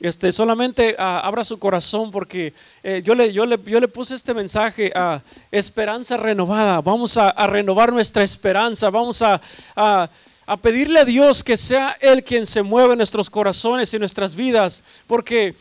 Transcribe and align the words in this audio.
Este, 0.00 0.32
solamente 0.32 0.96
ah, 0.98 1.20
abra 1.20 1.44
su 1.44 1.56
corazón 1.60 2.10
porque 2.10 2.52
eh, 2.82 3.00
yo, 3.04 3.14
le, 3.14 3.32
yo, 3.32 3.46
le, 3.46 3.60
yo, 3.64 3.78
le, 3.78 3.86
puse 3.86 4.16
este 4.16 4.34
mensaje 4.34 4.90
a 4.92 5.22
esperanza 5.52 6.16
renovada. 6.16 6.80
Vamos 6.80 7.16
a, 7.16 7.30
renovar 7.46 7.92
nuestra 7.92 8.24
esperanza. 8.24 8.90
Vamos 8.90 9.22
a, 9.22 9.40
a, 9.76 10.56
pedirle 10.60 10.98
a 10.98 11.04
Dios 11.04 11.44
que 11.44 11.56
sea 11.56 11.96
Él 12.00 12.24
quien 12.24 12.44
se 12.44 12.62
mueva 12.62 12.94
en 12.94 12.98
nuestros 12.98 13.30
corazones 13.30 13.94
y 13.94 14.00
nuestras 14.00 14.34
vidas. 14.34 14.82
Porque, 15.06 15.54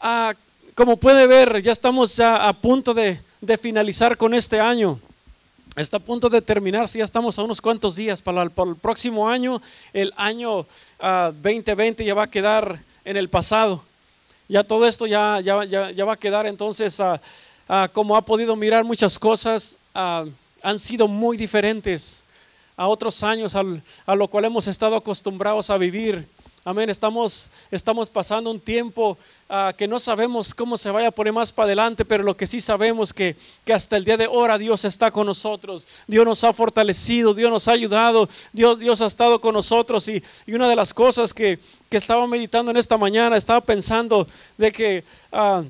ah, 0.00 0.34
como 0.74 0.98
puede 0.98 1.26
ver, 1.26 1.62
ya 1.62 1.72
estamos 1.72 2.20
a 2.20 2.52
punto 2.52 2.92
de, 2.92 3.20
de, 3.40 3.56
finalizar 3.56 4.18
con 4.18 4.34
este 4.34 4.60
año. 4.60 5.00
Está 5.76 5.96
a 5.96 6.00
punto 6.00 6.28
de 6.28 6.42
terminarse, 6.42 6.98
ya 6.98 7.04
estamos 7.04 7.38
a 7.38 7.42
unos 7.42 7.62
cuantos 7.62 7.96
días 7.96 8.20
para 8.20 8.42
el, 8.42 8.50
para 8.50 8.68
el 8.68 8.76
próximo 8.76 9.30
año. 9.30 9.62
El 9.94 10.12
año 10.18 10.66
2020 11.00 12.02
ah, 12.02 12.06
ya 12.06 12.14
va 12.14 12.24
a 12.24 12.30
quedar 12.30 12.91
en 13.04 13.16
el 13.16 13.28
pasado. 13.28 13.82
Ya 14.48 14.64
todo 14.64 14.86
esto 14.86 15.06
ya, 15.06 15.40
ya, 15.40 15.64
ya, 15.64 16.04
va 16.04 16.14
a 16.14 16.18
quedar 16.18 16.46
entonces, 16.46 16.98
uh, 17.00 17.14
uh, 17.68 17.88
como 17.92 18.16
ha 18.16 18.22
podido 18.22 18.54
mirar 18.56 18.84
muchas 18.84 19.18
cosas, 19.18 19.78
uh, 19.94 20.28
han 20.62 20.78
sido 20.78 21.08
muy 21.08 21.36
diferentes 21.36 22.24
a 22.76 22.88
otros 22.88 23.22
años 23.22 23.54
a 23.54 24.14
lo 24.14 24.28
cual 24.28 24.44
hemos 24.44 24.66
estado 24.66 24.96
acostumbrados 24.96 25.70
a 25.70 25.76
vivir. 25.76 26.26
Amén, 26.64 26.90
estamos, 26.90 27.50
estamos 27.72 28.08
pasando 28.08 28.48
un 28.48 28.60
tiempo 28.60 29.18
uh, 29.48 29.74
que 29.76 29.88
no 29.88 29.98
sabemos 29.98 30.54
cómo 30.54 30.78
se 30.78 30.92
vaya 30.92 31.08
a 31.08 31.10
poner 31.10 31.32
más 31.32 31.50
para 31.50 31.66
adelante, 31.66 32.04
pero 32.04 32.22
lo 32.22 32.36
que 32.36 32.46
sí 32.46 32.60
sabemos 32.60 33.12
que, 33.12 33.34
que 33.64 33.72
hasta 33.72 33.96
el 33.96 34.04
día 34.04 34.16
de 34.16 34.26
ahora 34.26 34.58
Dios 34.58 34.84
está 34.84 35.10
con 35.10 35.26
nosotros, 35.26 35.88
Dios 36.06 36.24
nos 36.24 36.44
ha 36.44 36.52
fortalecido, 36.52 37.34
Dios 37.34 37.50
nos 37.50 37.66
ha 37.66 37.72
ayudado, 37.72 38.28
Dios, 38.52 38.78
Dios 38.78 39.00
ha 39.00 39.06
estado 39.06 39.40
con 39.40 39.54
nosotros. 39.54 40.06
Y, 40.06 40.22
y 40.46 40.54
una 40.54 40.68
de 40.68 40.76
las 40.76 40.94
cosas 40.94 41.34
que, 41.34 41.58
que, 41.90 41.96
estaba 41.96 42.28
meditando 42.28 42.70
en 42.70 42.76
esta 42.76 42.96
mañana, 42.96 43.36
estaba 43.36 43.60
pensando 43.60 44.28
de 44.56 44.70
que 44.70 45.02
uh, 45.32 45.64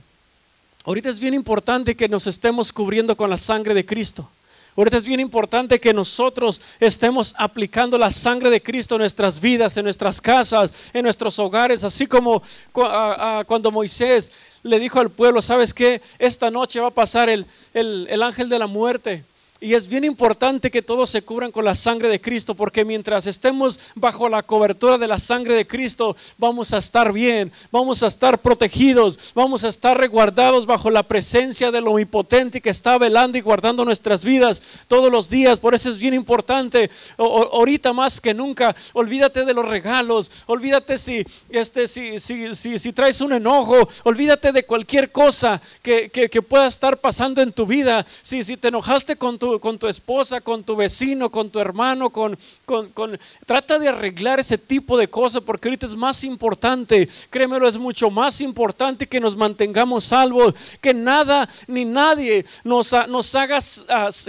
ahorita 0.85 1.09
es 1.09 1.21
bien 1.21 1.33
importante 1.33 1.97
que 1.97 2.07
nos 2.07 2.27
estemos 2.27 2.71
cubriendo 2.71 3.17
con 3.17 3.31
la 3.31 3.39
sangre 3.39 3.73
de 3.73 3.87
Cristo. 3.87 4.29
Ahorita 4.75 4.97
es 4.97 5.07
bien 5.07 5.21
importante 5.21 5.79
que 5.79 5.93
nosotros 5.93 6.61
estemos 6.81 7.35
aplicando 7.37 7.99
la 7.99 8.11
sangre 8.11 8.49
de 8.49 8.63
Cristo 8.63 8.95
en 8.95 9.01
nuestras 9.01 9.39
vidas, 9.39 9.77
en 9.77 9.85
nuestras 9.85 10.21
casas, 10.21 10.91
en 10.95 11.03
nuestros 11.03 11.39
hogares, 11.39 11.85
así 11.85 12.07
como 12.07 12.43
cuando 12.73 13.71
Moisés 13.71 14.33
le 14.63 14.79
dijo 14.79 14.99
al 14.99 15.11
pueblo, 15.11 15.43
¿sabes 15.43 15.75
qué? 15.75 16.01
Esta 16.19 16.51
noche 16.51 16.81
va 16.81 16.89
a 16.89 16.93
pasar 16.93 17.29
el, 17.29 17.45
el, 17.75 18.07
el 18.09 18.23
ángel 18.23 18.49
de 18.49 18.59
la 18.59 18.67
muerte 18.67 19.25
y 19.63 19.75
es 19.75 19.89
bien 19.89 20.03
importante 20.03 20.73
que 20.73 20.83
todos 20.83 21.09
se 21.09 21.23
cubran 21.23 21.53
con 21.53 21.65
la 21.65 21.77
sangre 21.77 22.09
de 22.09 22.21
Cristo, 22.21 22.57
porque 22.57 22.85
mientras 22.85 23.29
estemos 23.29 23.79
bajo 23.95 24.29
la 24.29 24.43
cobertura 24.43 24.99
de 24.99 25.07
la 25.07 25.21
sangre 25.21 25.55
de 25.55 25.69
Cristo, 25.69 26.17
vamos 26.37 26.75
a 26.75 26.79
estar 26.79 27.13
bien, 27.13 27.53
vamos 27.71 28.03
a 28.03 28.09
estar 28.09 28.41
protegidos, 28.41 29.33
vamos 29.37 29.63
a 29.63 29.69
estar 29.69 29.97
resguardados 29.97 30.67
bajo 30.67 30.91
la 30.91 31.05
presencia 31.05 31.71
del 31.71 31.87
omnipotente 31.87 32.61
que 32.61 32.71
está 32.71 32.99
velando 32.99 33.39
y 33.39 33.41
guardando 33.41 33.85
nuestras 33.85 34.25
vidas 34.25 34.81
todos 34.89 35.13
los 35.13 35.31
días. 35.31 35.61
Por 35.61 35.77
eso 35.77 35.91
es 35.91 35.99
bien 35.99 36.15
importante, 36.15 36.91
ahorita 37.17 37.93
más 37.93 38.21
que 38.21 38.35
nunca, 38.35 38.75
olvídate 38.95 39.45
de 39.45 39.55
los 39.55 39.69
regalos, 39.69 40.29
olvídate 40.47 40.99
si, 40.99 41.25
este, 41.51 41.87
si, 41.87 42.19
si, 42.19 42.53
si, 42.57 42.79
si 42.79 42.93
traes 42.93 43.21
un 43.21 43.33
enojo, 43.33 43.89
olvídate 44.03 44.51
de 44.51 44.65
cualquier 44.65 45.13
cosa 45.13 45.63
que, 45.83 46.11
que, 46.11 46.29
que 46.29 46.43
pueda 46.43 46.67
estar 46.67 46.99
pasando 46.99 47.41
en 47.43 47.53
tu 47.53 47.65
vida. 47.65 48.05
Si, 48.23 48.43
si 48.43 48.57
te 48.57 48.67
enojaste 48.67 49.15
con 49.15 49.39
tu 49.39 49.52
con 49.61 49.79
tu 49.79 49.87
esposa, 49.87 50.41
con 50.41 50.65
tu 50.65 50.77
vecino, 50.77 51.31
con 51.31 51.51
tu 51.51 51.59
hermano, 51.59 52.11
con, 52.11 52.39
con, 52.65 53.19
Trata 53.47 53.79
de 53.79 53.89
arreglar 53.89 54.41
ese 54.41 54.59
tipo 54.59 54.97
de 54.97 55.09
cosas 55.09 55.43
porque 55.43 55.69
ahorita 55.69 55.87
es 55.87 55.97
más 55.97 56.25
importante, 56.25 57.09
créemelo, 57.31 57.69
es 57.69 57.79
mucho 57.79 58.11
más 58.11 58.41
importante 58.41 59.07
que 59.07 59.21
nos 59.21 59.37
mantengamos 59.37 60.05
salvos, 60.05 60.55
que 60.81 60.95
nada 60.95 61.49
ni 61.67 61.85
nadie 61.85 62.45
nos, 62.65 62.93
nos 63.09 63.35
haga 63.35 63.59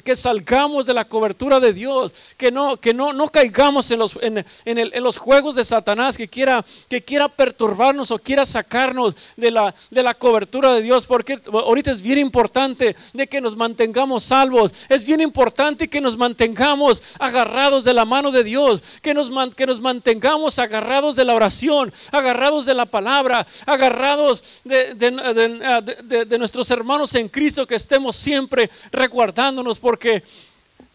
que 0.04 0.16
salgamos 0.16 0.86
de 0.86 0.94
la 0.94 1.06
cobertura 1.06 1.60
de 1.60 1.74
Dios, 1.74 2.14
que 2.38 2.52
no, 2.52 2.78
que 2.78 2.94
no, 2.94 3.14
no 3.14 3.28
caigamos 3.30 3.90
en 3.92 4.00
los, 4.00 4.18
en, 4.22 4.46
en, 4.66 4.78
el, 4.78 4.94
en 4.94 5.04
los 5.04 5.18
juegos 5.18 5.56
de 5.56 5.66
Satanás, 5.66 6.18
que 6.18 6.28
quiera, 6.28 6.64
que 6.90 7.02
quiera 7.02 7.30
perturbarnos 7.30 8.12
o 8.12 8.20
quiera 8.20 8.46
sacarnos 8.46 9.16
de 9.38 9.52
la, 9.52 9.74
de 9.92 10.04
la 10.04 10.14
cobertura 10.14 10.74
de 10.74 10.82
Dios, 10.82 11.06
porque 11.06 11.40
ahorita 11.52 11.92
es 11.92 12.02
bien 12.02 12.20
importante 12.20 12.96
de 13.14 13.28
que 13.28 13.42
nos 13.42 13.56
mantengamos 13.56 14.24
salvos, 14.24 14.72
es 14.90 15.06
bien 15.06 15.13
importante 15.22 15.90
que 15.90 16.02
nos 16.02 16.18
mantengamos 16.18 17.16
agarrados 17.20 17.84
de 17.84 17.94
la 17.94 18.06
mano 18.06 18.32
de 18.32 18.44
Dios, 18.44 19.00
que 19.02 19.14
nos, 19.14 19.30
que 19.56 19.66
nos 19.66 19.80
mantengamos 19.80 20.60
agarrados 20.60 21.16
de 21.16 21.26
la 21.26 21.36
oración, 21.36 21.94
agarrados 22.12 22.66
de 22.66 22.74
la 22.74 22.86
palabra, 22.86 23.46
agarrados 23.66 24.62
de, 24.64 26.38
nuestros 26.38 26.72
hermanos 26.72 27.16
en 27.16 27.30
Cristo, 27.30 27.68
que 27.68 27.76
estemos 27.76 28.16
siempre 28.16 28.70
reguardándonos 28.92 29.80
porque 29.80 30.24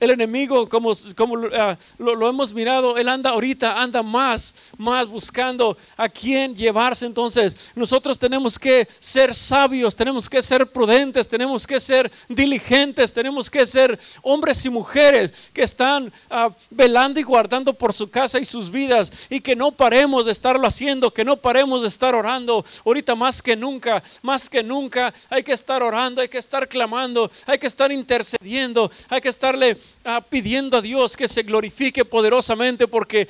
el 0.01 0.11
enemigo, 0.11 0.69
como, 0.69 0.93
como 1.17 1.35
uh, 1.35 1.77
lo, 1.99 2.29
hemos 2.29 2.55
mirado, 2.55 2.97
él 2.97 3.09
anda 3.09 3.31
ahorita, 3.31 3.81
anda 3.81 4.03
más, 4.03 4.55
más 4.77 5.07
buscando 5.09 5.77
a 5.97 6.09
quién 6.09 6.55
llevarse. 6.55 7.05
Entonces, 7.05 7.73
nosotros 7.75 8.19
tenemos 8.19 8.59
que 8.59 8.87
ser 9.01 9.35
sabios, 9.35 9.97
tenemos 9.97 10.29
que 10.29 10.41
ser 10.41 10.67
prudentes, 10.67 11.29
tenemos 11.29 11.67
que 11.67 11.81
ser 11.81 12.11
diligentes, 12.29 13.13
tenemos 13.13 13.51
que 13.51 13.67
ser 13.67 13.99
hombres 14.23 14.65
y 14.65 14.71
mujeres 14.71 15.51
que 15.53 15.63
están 15.63 16.13
uh, 16.31 16.53
velando 16.71 17.19
y 17.19 17.25
guardando 17.25 17.73
por 17.75 17.93
su 17.93 18.09
casa 18.09 18.39
y 18.39 18.45
sus 18.45 18.71
vidas 18.71 19.27
y 19.29 19.41
que 19.41 19.57
no 19.57 19.73
paremos 19.73 20.27
de 20.27 20.33
estarlo 20.33 20.67
haciendo, 20.67 21.13
que 21.13 21.25
no 21.25 21.37
paremos 21.37 21.83
de 21.83 21.89
estar 21.89 22.15
orando. 22.15 22.65
Ahorita 22.85 23.17
más 23.17 23.43
que 23.43 23.57
nunca, 23.57 24.03
más 24.23 24.49
que 24.49 24.63
nunca, 24.63 25.13
hay 25.29 25.43
que 25.43 25.53
estar 25.53 25.83
orando, 25.83 26.21
hay 26.21 26.29
que 26.29 26.39
estar 26.39 26.69
clamando, 26.69 27.29
hay 27.47 27.59
que 27.59 27.67
estar 27.67 27.91
intercediendo, 27.91 28.91
hay 29.09 29.21
que 29.21 29.29
estarle 29.29 29.77
Ah, 30.11 30.23
pidiendo 30.23 30.79
a 30.79 30.81
Dios 30.81 31.19
que 31.19 31.29
se 31.29 31.43
glorifique 31.43 32.03
poderosamente 32.03 32.89
porque 32.89 33.29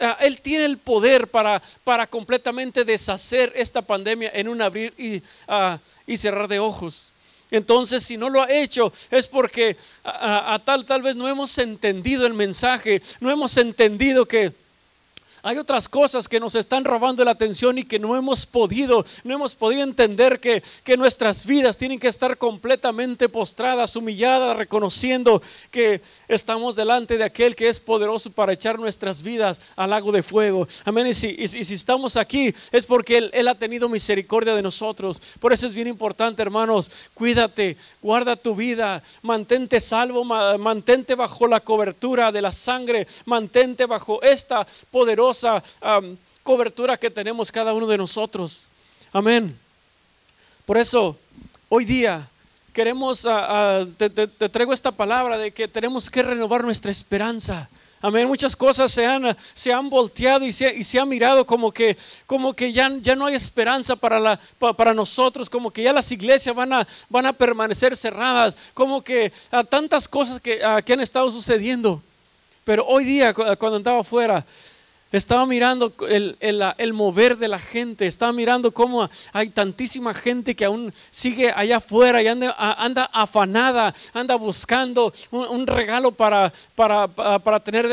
ah, 0.00 0.16
Él 0.20 0.40
tiene 0.42 0.66
el 0.66 0.76
poder 0.76 1.28
para, 1.28 1.62
para 1.84 2.06
completamente 2.06 2.84
deshacer 2.84 3.50
esta 3.56 3.80
pandemia 3.80 4.30
en 4.34 4.48
un 4.48 4.60
abrir 4.60 4.92
y, 4.98 5.22
ah, 5.46 5.78
y 6.06 6.18
cerrar 6.18 6.46
de 6.48 6.58
ojos. 6.58 7.12
Entonces, 7.50 8.02
si 8.02 8.18
no 8.18 8.28
lo 8.28 8.42
ha 8.42 8.52
hecho, 8.52 8.92
es 9.10 9.26
porque 9.26 9.76
a, 10.04 10.60
tal, 10.64 10.84
tal 10.84 11.00
vez 11.00 11.16
no 11.16 11.28
hemos 11.28 11.56
entendido 11.56 12.26
el 12.26 12.34
mensaje, 12.34 13.00
no 13.20 13.30
hemos 13.30 13.56
entendido 13.56 14.26
que 14.26 14.52
hay 15.42 15.58
otras 15.58 15.88
cosas 15.88 16.28
que 16.28 16.40
nos 16.40 16.54
están 16.54 16.84
robando 16.84 17.24
la 17.24 17.32
atención 17.32 17.78
y 17.78 17.84
que 17.84 17.98
no 17.98 18.16
hemos 18.16 18.46
podido, 18.46 19.04
no 19.24 19.34
hemos 19.34 19.54
podido 19.54 19.82
entender 19.82 20.40
que, 20.40 20.62
que 20.82 20.96
nuestras 20.96 21.46
vidas 21.46 21.76
tienen 21.76 21.98
que 21.98 22.08
estar 22.08 22.36
completamente 22.36 23.28
postradas, 23.28 23.94
humilladas, 23.96 24.56
reconociendo 24.56 25.42
que 25.70 26.00
estamos 26.26 26.74
delante 26.74 27.18
de 27.18 27.24
aquel 27.24 27.54
que 27.54 27.68
es 27.68 27.78
poderoso 27.78 28.30
para 28.32 28.52
echar 28.52 28.78
nuestras 28.78 29.22
vidas 29.22 29.60
al 29.76 29.90
lago 29.90 30.12
de 30.12 30.22
fuego. 30.22 30.66
Amén. 30.84 31.06
Y 31.06 31.14
si, 31.14 31.74
estamos 31.74 32.16
aquí 32.16 32.52
es 32.72 32.84
porque 32.84 33.18
él, 33.18 33.30
él 33.32 33.48
ha 33.48 33.54
tenido 33.54 33.88
misericordia 33.88 34.54
de 34.54 34.62
nosotros. 34.62 35.20
Por 35.38 35.52
eso 35.52 35.66
es 35.66 35.74
bien 35.74 35.88
importante, 35.88 36.42
hermanos, 36.42 36.90
cuídate, 37.14 37.76
guarda 38.02 38.36
tu 38.36 38.54
vida, 38.54 39.02
mantente 39.22 39.80
salvo, 39.80 40.24
mantente 40.24 41.14
bajo 41.14 41.46
la 41.46 41.60
cobertura 41.60 42.32
de 42.32 42.42
la 42.42 42.52
sangre, 42.52 43.06
mantente 43.24 43.86
bajo 43.86 44.20
esta 44.22 44.66
poderosa 44.90 45.27
cobertura 46.42 46.96
que 46.96 47.10
tenemos 47.10 47.52
cada 47.52 47.72
uno 47.74 47.86
de 47.86 47.98
nosotros. 47.98 48.66
Amén. 49.12 49.58
Por 50.64 50.78
eso, 50.78 51.16
hoy 51.68 51.84
día 51.84 52.28
queremos, 52.72 53.24
uh, 53.24 53.86
te, 53.96 54.08
te, 54.08 54.48
traigo 54.48 54.72
esta 54.72 54.92
palabra 54.92 55.36
de 55.36 55.50
que 55.50 55.66
tenemos 55.66 56.08
que 56.08 56.22
renovar 56.22 56.62
nuestra 56.62 56.90
esperanza. 56.90 57.68
Amén. 58.00 58.28
Muchas 58.28 58.54
cosas 58.54 58.92
se 58.92 59.04
han, 59.04 59.36
se 59.54 59.72
han 59.72 59.90
volteado 59.90 60.46
y 60.46 60.52
se, 60.52 60.72
y 60.72 60.84
se 60.84 61.00
ha 61.00 61.04
mirado 61.04 61.44
como 61.44 61.72
que, 61.72 61.96
como 62.26 62.54
que 62.54 62.72
ya, 62.72 62.88
ya 63.00 63.16
no 63.16 63.26
hay 63.26 63.34
esperanza 63.34 63.96
para, 63.96 64.20
la, 64.20 64.38
para, 64.76 64.94
nosotros, 64.94 65.50
como 65.50 65.72
que 65.72 65.82
ya 65.82 65.92
las 65.92 66.12
iglesias 66.12 66.54
van 66.54 66.72
a, 66.72 66.86
van 67.08 67.26
a 67.26 67.32
permanecer 67.32 67.96
cerradas, 67.96 68.56
como 68.72 69.02
que 69.02 69.32
a 69.50 69.64
tantas 69.64 70.06
cosas 70.06 70.40
que, 70.40 70.60
que 70.84 70.92
han 70.92 71.00
estado 71.00 71.32
sucediendo. 71.32 72.00
Pero 72.62 72.86
hoy 72.86 73.02
día, 73.02 73.34
cuando 73.34 73.76
andaba 73.76 74.00
afuera, 74.00 74.46
estaba 75.10 75.46
mirando 75.46 75.92
el, 76.08 76.36
el, 76.40 76.62
el, 76.76 76.92
mover 76.92 77.38
de 77.38 77.48
la 77.48 77.58
gente, 77.58 78.06
estaba 78.06 78.32
mirando 78.32 78.72
cómo 78.72 79.08
hay 79.32 79.48
tantísima 79.48 80.12
gente 80.12 80.54
que 80.54 80.66
aún 80.66 80.92
sigue 81.10 81.50
allá 81.54 81.78
afuera 81.78 82.22
y 82.22 82.26
anda, 82.26 83.10
afanada, 83.12 83.94
anda 84.12 84.36
buscando 84.36 85.12
un, 85.30 85.66
regalo 85.66 86.12
para, 86.12 86.52
para, 86.74 87.08
para 87.08 87.60
tener 87.60 87.88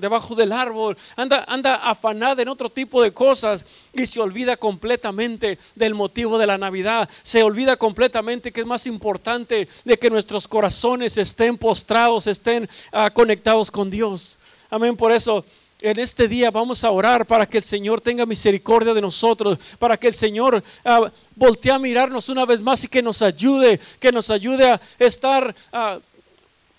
debajo 0.00 0.34
del 0.34 0.52
árbol, 0.52 0.96
anda, 1.16 1.44
anda 1.48 1.74
afanada 1.76 2.40
en 2.40 2.48
otro 2.48 2.70
tipo 2.70 3.02
de 3.02 3.12
cosas 3.12 3.66
y 3.92 4.06
se 4.06 4.20
olvida 4.20 4.56
completamente 4.56 5.58
del 5.74 5.94
motivo 5.94 6.38
de 6.38 6.46
la 6.46 6.56
Navidad, 6.56 7.08
se 7.22 7.42
olvida 7.42 7.76
completamente 7.76 8.52
que 8.52 8.62
es 8.62 8.66
más 8.66 8.86
importante 8.86 9.68
de 9.84 9.98
que 9.98 10.10
nuestros 10.10 10.48
corazones 10.48 11.18
estén 11.18 11.58
postrados, 11.58 12.26
estén 12.26 12.68
uh, 12.92 13.12
conectados 13.12 13.70
con 13.70 13.90
Dios. 13.90 14.38
Amén, 14.70 14.96
por 14.96 15.12
eso 15.12 15.44
en 15.84 15.98
este 15.98 16.28
día 16.28 16.50
vamos 16.50 16.82
a 16.82 16.90
orar 16.90 17.26
para 17.26 17.44
que 17.44 17.58
el 17.58 17.62
Señor 17.62 18.00
tenga 18.00 18.24
misericordia 18.24 18.94
de 18.94 19.02
nosotros, 19.02 19.58
para 19.78 19.98
que 19.98 20.08
el 20.08 20.14
Señor 20.14 20.64
uh, 20.84 21.08
voltee 21.36 21.72
a 21.72 21.78
mirarnos 21.78 22.30
una 22.30 22.46
vez 22.46 22.62
más 22.62 22.82
y 22.84 22.88
que 22.88 23.02
nos 23.02 23.20
ayude, 23.20 23.78
que 24.00 24.10
nos 24.10 24.30
ayude 24.30 24.66
a 24.66 24.80
estar 24.98 25.54
uh, 25.74 26.00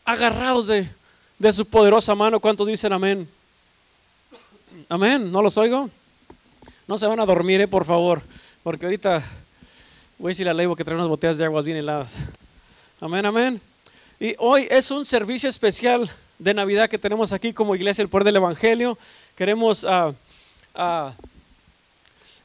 agarrados 0.03 0.65
de, 0.65 0.89
su 1.53 1.67
poderosa 1.67 2.15
mano. 2.15 2.39
¿Cuántos 2.39 2.65
dicen 2.65 2.93
amén? 2.93 3.29
Amén, 4.89 5.31
¿no 5.31 5.43
los 5.43 5.55
oigo? 5.59 5.87
No 6.87 6.97
se 6.97 7.05
van 7.05 7.19
a 7.19 7.27
dormir, 7.27 7.61
eh, 7.61 7.67
por 7.67 7.85
favor, 7.85 8.23
porque 8.63 8.87
ahorita 8.87 9.23
voy 10.17 10.29
a 10.29 10.31
decir 10.31 10.49
a 10.49 10.75
que 10.75 10.83
trae 10.83 10.97
unas 10.97 11.09
botellas 11.09 11.37
de 11.37 11.45
aguas 11.45 11.63
bien 11.63 11.77
heladas. 11.77 12.15
Amén, 12.99 13.23
amén. 13.27 13.61
Y 14.19 14.33
hoy 14.39 14.67
es 14.71 14.89
un 14.89 15.05
servicio 15.05 15.47
especial 15.47 16.09
de 16.37 16.53
Navidad 16.53 16.89
que 16.89 16.97
tenemos 16.97 17.31
aquí 17.31 17.53
como 17.53 17.75
iglesia, 17.75 18.01
el 18.01 18.09
poder 18.09 18.25
del 18.25 18.37
Evangelio. 18.37 18.97
Queremos 19.35 19.83
uh, 19.83 20.13
uh, 20.75 21.11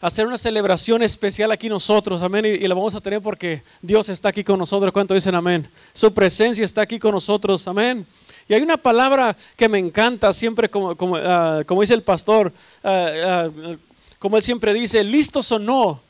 hacer 0.00 0.26
una 0.26 0.38
celebración 0.38 1.02
especial 1.02 1.52
aquí 1.52 1.68
nosotros, 1.68 2.22
amén, 2.22 2.46
y, 2.46 2.66
la 2.66 2.74
vamos 2.74 2.94
a 2.94 3.00
tener 3.00 3.20
porque 3.20 3.62
Dios 3.82 4.08
está 4.08 4.28
aquí 4.28 4.44
con 4.44 4.58
nosotros. 4.58 4.92
¿Cuánto 4.92 5.14
dicen 5.14 5.34
amén? 5.34 5.68
Su 5.92 6.12
presencia 6.14 6.64
está 6.64 6.82
aquí 6.82 6.98
con 6.98 7.12
nosotros, 7.12 7.66
amén. 7.66 8.06
Y 8.48 8.54
hay 8.54 8.62
una 8.62 8.76
palabra 8.76 9.36
que 9.56 9.68
me 9.68 9.78
encanta 9.78 10.32
siempre, 10.32 10.68
como, 10.68 10.96
como, 10.96 11.14
uh, 11.14 11.64
como 11.66 11.80
dice 11.82 11.94
el 11.94 12.02
pastor, 12.02 12.52
como 14.18 14.36
él 14.36 14.42
siempre 14.42 14.74
dice, 14.74 15.02
listos 15.04 15.50
o 15.52 15.58
no, 15.58 16.00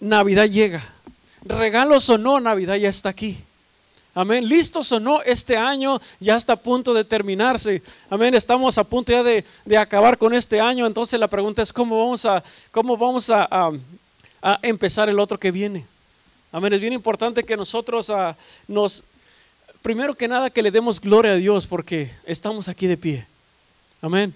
Navidad 0.00 0.46
llega. 0.46 0.82
Regalos 1.42 2.08
o 2.10 2.18
no, 2.18 2.40
Navidad 2.40 2.76
ya 2.76 2.88
está 2.88 3.08
aquí. 3.10 3.38
Amén. 4.14 4.48
¿Listos 4.48 4.90
o 4.92 4.98
no? 4.98 5.22
Este 5.22 5.56
año 5.56 6.00
ya 6.18 6.36
está 6.36 6.54
a 6.54 6.56
punto 6.56 6.92
de 6.92 7.04
terminarse. 7.04 7.82
Amén. 8.08 8.34
Estamos 8.34 8.76
a 8.76 8.84
punto 8.84 9.12
ya 9.12 9.22
de, 9.22 9.44
de 9.64 9.78
acabar 9.78 10.18
con 10.18 10.34
este 10.34 10.60
año. 10.60 10.86
Entonces 10.86 11.18
la 11.18 11.28
pregunta 11.28 11.62
es 11.62 11.72
cómo 11.72 11.98
vamos 11.98 12.24
a, 12.24 12.42
cómo 12.72 12.96
vamos 12.96 13.30
a, 13.30 13.48
a, 14.42 14.58
empezar 14.62 15.08
el 15.08 15.20
otro 15.20 15.38
que 15.38 15.52
viene. 15.52 15.86
Amén. 16.50 16.72
Es 16.72 16.80
bien 16.80 16.92
importante 16.92 17.44
que 17.44 17.56
nosotros 17.56 18.08
uh, 18.08 18.34
nos, 18.66 19.04
primero 19.80 20.14
que 20.14 20.26
nada, 20.26 20.50
que 20.50 20.62
le 20.62 20.72
demos 20.72 21.00
gloria 21.00 21.32
a 21.32 21.36
Dios 21.36 21.66
porque 21.68 22.10
estamos 22.24 22.66
aquí 22.66 22.88
de 22.88 22.96
pie. 22.96 23.26
Amén. 24.02 24.34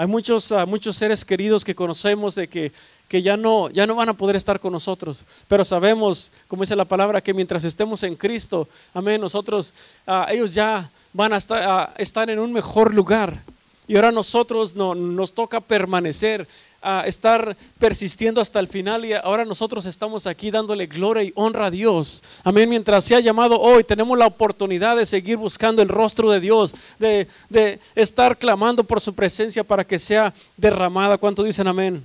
Hay 0.00 0.06
muchos, 0.06 0.52
uh, 0.52 0.64
muchos 0.64 0.96
seres 0.96 1.24
queridos 1.24 1.64
que 1.64 1.74
conocemos 1.74 2.36
de 2.36 2.46
que 2.46 2.72
que 3.08 3.22
ya 3.22 3.36
no, 3.36 3.70
ya 3.70 3.86
no 3.86 3.94
van 3.94 4.10
a 4.10 4.14
poder 4.14 4.36
estar 4.36 4.60
con 4.60 4.72
nosotros. 4.72 5.24
Pero 5.48 5.64
sabemos, 5.64 6.32
como 6.46 6.62
dice 6.62 6.76
la 6.76 6.84
palabra, 6.84 7.22
que 7.22 7.34
mientras 7.34 7.64
estemos 7.64 8.02
en 8.02 8.14
Cristo, 8.14 8.68
amén, 8.92 9.20
nosotros, 9.20 9.72
uh, 10.06 10.24
ellos 10.28 10.54
ya 10.54 10.90
van 11.12 11.32
a 11.32 11.38
estar, 11.38 11.62
a 11.62 11.94
estar, 11.96 12.28
en 12.28 12.38
un 12.38 12.52
mejor 12.52 12.94
lugar. 12.94 13.42
Y 13.86 13.96
ahora 13.96 14.12
nosotros 14.12 14.76
no, 14.76 14.94
nos 14.94 15.32
toca 15.32 15.60
permanecer, 15.60 16.46
a 16.80 17.02
estar 17.06 17.56
persistiendo 17.78 18.40
hasta 18.40 18.60
el 18.60 18.68
final 18.68 19.04
y 19.04 19.12
ahora 19.12 19.44
nosotros 19.44 19.86
estamos 19.86 20.26
aquí 20.26 20.50
dándole 20.50 20.86
gloria 20.86 21.22
y 21.22 21.32
honra 21.34 21.66
a 21.66 21.70
Dios. 21.70 22.22
Amén. 22.44 22.68
Mientras 22.68 23.04
se 23.04 23.14
ha 23.16 23.20
llamado 23.20 23.60
hoy, 23.60 23.84
tenemos 23.84 24.16
la 24.16 24.26
oportunidad 24.26 24.96
de 24.96 25.06
seguir 25.06 25.36
buscando 25.36 25.82
el 25.82 25.88
rostro 25.88 26.30
de 26.30 26.40
Dios, 26.40 26.74
de, 26.98 27.26
de 27.48 27.78
estar 27.94 28.36
clamando 28.36 28.84
por 28.84 29.00
su 29.00 29.14
presencia 29.14 29.64
para 29.64 29.84
que 29.84 29.98
sea 29.98 30.32
derramada. 30.56 31.18
¿Cuánto 31.18 31.42
dicen 31.42 31.66
amén? 31.66 32.04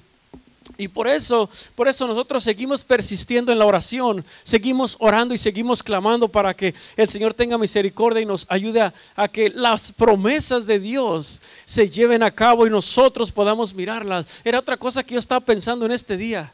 Y 0.77 0.87
por 0.87 1.07
eso, 1.07 1.49
por 1.75 1.87
eso 1.87 2.07
nosotros 2.07 2.43
seguimos 2.43 2.83
persistiendo 2.83 3.51
en 3.51 3.59
la 3.59 3.65
oración, 3.65 4.25
seguimos 4.43 4.95
orando 4.99 5.33
y 5.33 5.37
seguimos 5.37 5.83
clamando 5.83 6.27
para 6.27 6.53
que 6.55 6.73
el 6.97 7.07
Señor 7.07 7.33
tenga 7.33 7.57
misericordia 7.57 8.21
y 8.21 8.25
nos 8.25 8.47
ayude 8.49 8.81
a, 8.81 8.93
a, 9.15 9.27
que 9.27 9.49
las 9.49 9.91
promesas 9.91 10.65
de 10.65 10.79
Dios 10.79 11.41
se 11.65 11.87
lleven 11.87 12.23
a 12.23 12.31
cabo 12.31 12.65
y 12.65 12.71
nosotros 12.71 13.31
podamos 13.31 13.73
mirarlas. 13.73 14.25
Era 14.43 14.59
otra 14.59 14.77
cosa 14.77 15.03
que 15.03 15.13
yo 15.13 15.19
estaba 15.19 15.41
pensando 15.41 15.85
en 15.85 15.91
este 15.91 16.17
día, 16.17 16.51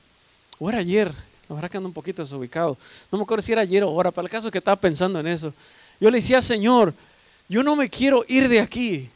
o 0.58 0.70
era 0.70 0.80
ayer, 0.80 1.14
la 1.48 1.56
verdad 1.56 1.72
que 1.72 1.78
ando 1.78 1.88
un 1.88 1.94
poquito 1.94 2.22
desubicado, 2.22 2.78
no 3.12 3.18
me 3.18 3.24
acuerdo 3.24 3.42
si 3.42 3.54
era 3.54 3.62
ayer 3.62 3.84
o 3.84 3.88
ahora, 3.88 4.12
para 4.12 4.26
el 4.26 4.32
caso 4.32 4.52
que 4.52 4.58
estaba 4.58 4.80
pensando 4.80 5.20
en 5.20 5.28
eso. 5.28 5.54
Yo 6.00 6.12
le 6.12 6.18
decía, 6.18 6.42
Señor, 6.42 6.94
yo 7.48 7.64
no 7.64 7.76
me 7.76 7.90
quiero 7.90 8.24
ir 8.28 8.48
de 8.48 8.60
aquí. 8.60 9.10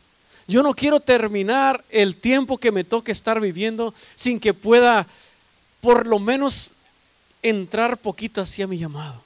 Yo 0.48 0.64
no 0.64 0.74
quiero 0.74 1.00
terminar 1.00 1.84
el 1.90 2.16
tiempo 2.16 2.58
que 2.58 2.72
me 2.72 2.84
toque 2.84 3.12
estar 3.12 3.40
viviendo 3.40 3.94
sin 4.16 4.40
que 4.40 4.54
pueda 4.54 5.08
por 5.82 6.06
lo 6.08 6.20
menos 6.20 6.72
entrar 7.42 7.98
poquito 7.98 8.42
hacia 8.42 8.68
mi 8.68 8.78
llamado. 8.78 9.24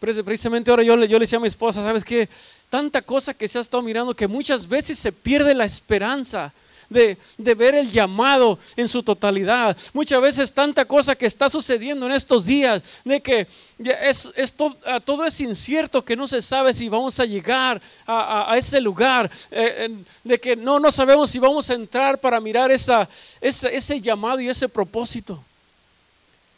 Precisamente 0.00 0.70
ahora 0.70 0.82
yo 0.82 0.96
le, 0.96 1.06
yo 1.06 1.18
le 1.18 1.24
decía 1.24 1.38
a 1.38 1.42
mi 1.42 1.48
esposa, 1.48 1.82
¿sabes 1.82 2.04
qué? 2.04 2.28
Tanta 2.70 3.02
cosa 3.02 3.34
que 3.34 3.48
se 3.48 3.58
ha 3.58 3.60
estado 3.60 3.82
mirando 3.82 4.16
que 4.16 4.26
muchas 4.26 4.66
veces 4.66 4.98
se 4.98 5.12
pierde 5.12 5.54
la 5.54 5.64
esperanza 5.64 6.52
de, 6.90 7.16
ver 7.54 7.74
el 7.74 7.90
llamado 7.90 8.58
en 8.76 8.88
su 8.88 9.02
totalidad. 9.02 9.76
Muchas 9.94 10.20
veces 10.20 10.52
tanta 10.52 10.84
cosa 10.84 11.14
que 11.14 11.26
está 11.26 11.48
sucediendo 11.48 12.04
en 12.06 12.12
estos 12.12 12.44
días, 12.44 12.82
de 13.04 13.20
que 13.20 13.46
es, 13.78 14.54
todo, 14.54 15.24
es 15.24 15.40
incierto, 15.40 16.04
que 16.04 16.16
no 16.16 16.26
se 16.26 16.42
sabe 16.42 16.74
si 16.74 16.88
vamos 16.88 17.18
a 17.20 17.24
llegar 17.24 17.80
a, 18.06 18.54
ese 18.58 18.80
lugar, 18.80 19.30
eh, 19.50 19.96
de 20.24 20.38
que 20.38 20.56
no, 20.56 20.78
no 20.78 20.90
sabemos 20.90 21.30
si 21.30 21.38
vamos 21.38 21.70
a 21.70 21.74
entrar 21.74 22.18
para 22.18 22.40
mirar 22.40 22.70
esa, 22.70 23.08
ese 23.40 24.00
llamado 24.00 24.40
y 24.40 24.48
ese 24.48 24.68
propósito. 24.68 25.42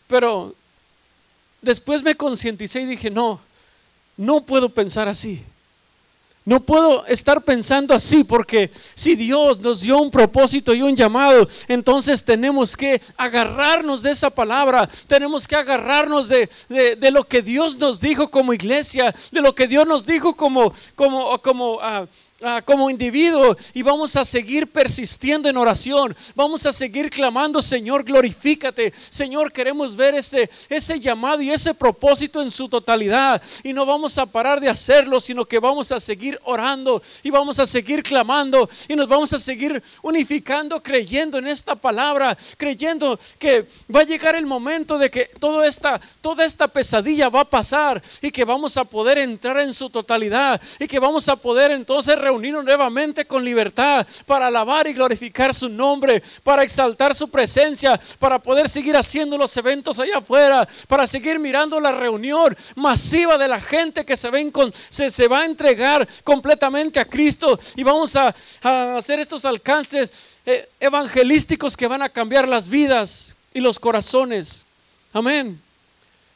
Pero 0.09 0.55
después 1.61 2.03
me 2.03 2.15
concienticé 2.15 2.81
y 2.81 2.87
dije, 2.87 3.11
no, 3.11 3.39
no 4.17 4.43
puedo 4.43 4.71
pensar 4.71 5.09
así. 5.09 5.45
No 6.45 6.59
puedo 6.59 7.07
estar 7.07 7.43
pensando 7.43 7.95
así 7.95 8.25
porque 8.25 8.71
si 8.95 9.15
Dios 9.15 9.61
nos 9.61 9.83
dio 9.83 10.01
un 10.01 10.11
propósito 10.11 10.75
y 10.75 10.83
un 10.83 10.97
llamado, 10.97 11.49
entonces 11.69 12.25
tenemos 12.25 12.77
que 12.77 13.01
agarrarnos 13.17 14.03
de 14.03 14.11
esa 14.11 14.29
palabra, 14.29 14.89
tenemos 15.07 15.47
que 15.47 15.55
agarrarnos 15.55 16.29
de, 16.29 16.49
de, 16.69 17.11
lo 17.13 17.23
que 17.25 17.43
Dios 17.43 17.77
nos 17.77 18.01
dijo 18.01 18.29
como 18.29 18.53
iglesia, 18.53 19.15
de 19.31 19.41
lo 19.41 19.55
que 19.55 19.69
Dios 19.69 19.87
nos 19.87 20.05
dijo 20.05 20.35
como, 20.35 20.75
como, 20.97 21.41
como 21.41 21.75
uh, 21.77 22.09
Como 22.65 22.91
individuo 22.91 23.57
y 23.73 23.83
vamos 23.83 24.17
a 24.17 24.25
seguir 24.25 24.67
persistiendo 24.67 25.49
en 25.49 25.57
oración. 25.57 26.17
Vamos 26.35 26.67
a 26.67 26.73
seguir 26.73 27.09
clamando, 27.09 27.63
Señor, 27.63 28.03
glorifícate. 28.03 28.93
Señor, 29.11 29.53
queremos 29.53 29.95
ver 29.95 30.17
ese, 30.17 30.51
ese 30.69 30.99
llamado 30.99 31.41
y 31.41 31.51
ese 31.51 31.73
propósito 31.73 32.43
en 32.43 32.51
su 32.51 32.69
totalidad. 32.69 33.41
Y 33.63 33.73
no 33.73 33.87
vamos 33.87 34.19
a 34.19 34.27
parar 34.27 34.61
de 34.61 34.69
hacerlo, 34.69 35.21
sino 35.21 35.45
que 35.45 35.61
vamos 35.61 35.93
a 35.93 36.01
seguir 36.01 36.41
orando 36.43 37.01
y 37.23 37.31
vamos 37.31 37.61
a 37.61 37.67
seguir 37.67 38.03
clamando 38.03 38.69
y 38.89 38.97
nos 38.97 39.07
vamos 39.07 39.33
a 39.33 39.39
seguir 39.39 39.81
unificando, 40.03 40.83
creyendo 40.83 41.39
en 41.39 41.47
esta 41.47 41.77
palabra, 41.77 42.37
creyendo 42.57 43.21
que 43.39 43.69
va 43.95 44.01
a 44.01 44.05
llegar 44.05 44.35
el 44.35 44.47
momento 44.47 44.99
de 44.99 45.11
que 45.11 45.27
toda 45.39 45.67
esta, 45.67 46.01
toda 46.21 46.45
esta 46.45 46.67
pesadilla 46.67 47.29
va 47.29 47.43
a 47.43 47.51
pasar 47.51 48.03
y 48.21 48.33
que 48.33 48.45
vamos 48.45 48.77
a 48.77 48.85
poder 48.85 49.19
entrar 49.19 49.59
en 49.61 49.73
su 49.73 49.91
totalidad 49.91 50.61
y 50.81 50.89
que 50.89 50.99
vamos 50.99 51.29
a 51.29 51.37
poder 51.37 51.71
entonces 51.71 52.19
reunirnos 52.19 52.32
nuevamente 52.39 53.25
con 53.25 53.45
libertad 53.45 54.07
para 54.27 54.47
alabar 54.47 54.87
y 54.87 54.93
glorificar 54.93 55.55
su 55.55 55.69
nombre, 55.69 56.23
para 56.43 56.63
exaltar 56.63 57.15
su 57.15 57.29
presencia, 57.31 58.01
para 58.19 58.39
poder 58.39 58.69
seguir 58.69 58.97
haciendo 58.97 59.37
los 59.39 59.57
eventos 59.57 59.99
allá 59.99 60.19
afuera, 60.19 60.69
para 60.89 61.07
seguir 61.07 61.39
mirando 61.39 61.81
la 61.81 61.93
reunión 61.93 62.57
masiva 62.75 63.39
de 63.39 63.49
la 63.49 63.61
gente 63.61 64.05
que 64.05 64.17
se, 64.17 64.31
ven 64.31 64.51
con, 64.51 64.73
se, 64.89 65.11
se 65.11 65.29
va 65.29 65.41
a 65.41 65.45
entregar 65.45 66.09
completamente 66.25 67.01
a 67.01 67.05
Cristo 67.05 67.59
y 67.77 67.83
vamos 67.83 68.17
a, 68.17 68.35
a 68.63 68.97
hacer 68.97 69.21
estos 69.21 69.45
alcances 69.45 70.33
eh, 70.47 70.69
evangelísticos 70.81 71.77
que 71.77 71.87
van 71.87 72.03
a 72.03 72.09
cambiar 72.09 72.49
las 72.49 72.69
vidas 72.69 73.35
y 73.55 73.61
los 73.61 73.79
corazones. 73.79 74.65
Amén. 75.13 75.61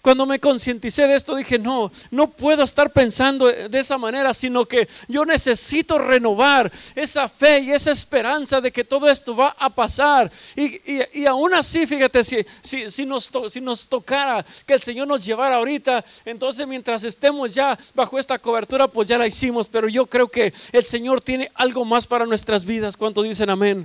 Cuando 0.06 0.24
me 0.24 0.38
concienticé 0.38 1.08
de 1.08 1.16
esto 1.16 1.34
dije, 1.34 1.58
no, 1.58 1.90
no 2.12 2.30
puedo 2.30 2.62
estar 2.62 2.92
pensando 2.92 3.46
de 3.46 3.76
esa 3.76 3.98
manera, 3.98 4.32
sino 4.34 4.64
que 4.64 4.88
yo 5.08 5.24
necesito 5.24 5.98
renovar 5.98 6.70
esa 6.94 7.28
fe 7.28 7.58
y 7.58 7.72
esa 7.72 7.90
esperanza 7.90 8.60
de 8.60 8.70
que 8.70 8.84
todo 8.84 9.10
esto 9.10 9.34
va 9.34 9.56
a 9.58 9.68
pasar. 9.68 10.30
Y, 10.54 10.76
y, 10.76 11.00
y 11.12 11.26
aún 11.26 11.52
así, 11.54 11.88
fíjate, 11.88 12.22
si, 12.22 12.36
si, 12.62 12.88
si, 12.88 13.04
nos 13.04 13.32
si 13.50 13.60
nos 13.60 13.88
tocara 13.88 14.46
que 14.64 14.74
el 14.74 14.80
Señor 14.80 15.08
nos 15.08 15.24
llevara 15.24 15.56
ahorita, 15.56 16.04
entonces 16.24 16.64
mientras 16.68 17.02
estemos 17.02 17.52
ya 17.52 17.76
bajo 17.92 18.16
esta 18.16 18.38
cobertura, 18.38 18.86
pues 18.86 19.08
ya 19.08 19.18
la 19.18 19.26
hicimos. 19.26 19.66
Pero 19.66 19.88
yo 19.88 20.06
creo 20.06 20.28
que 20.28 20.54
el 20.70 20.84
Señor 20.84 21.20
tiene 21.20 21.50
algo 21.52 21.84
más 21.84 22.06
para 22.06 22.26
nuestras 22.26 22.64
vidas. 22.64 22.96
¿Cuántos 22.96 23.24
dicen 23.24 23.50
amén? 23.50 23.84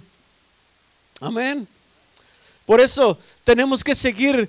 Amén. 1.19 1.67
Por 2.67 2.79
eso 2.79 3.17
tenemos 3.43 3.83
que 3.83 3.95
seguir 3.95 4.47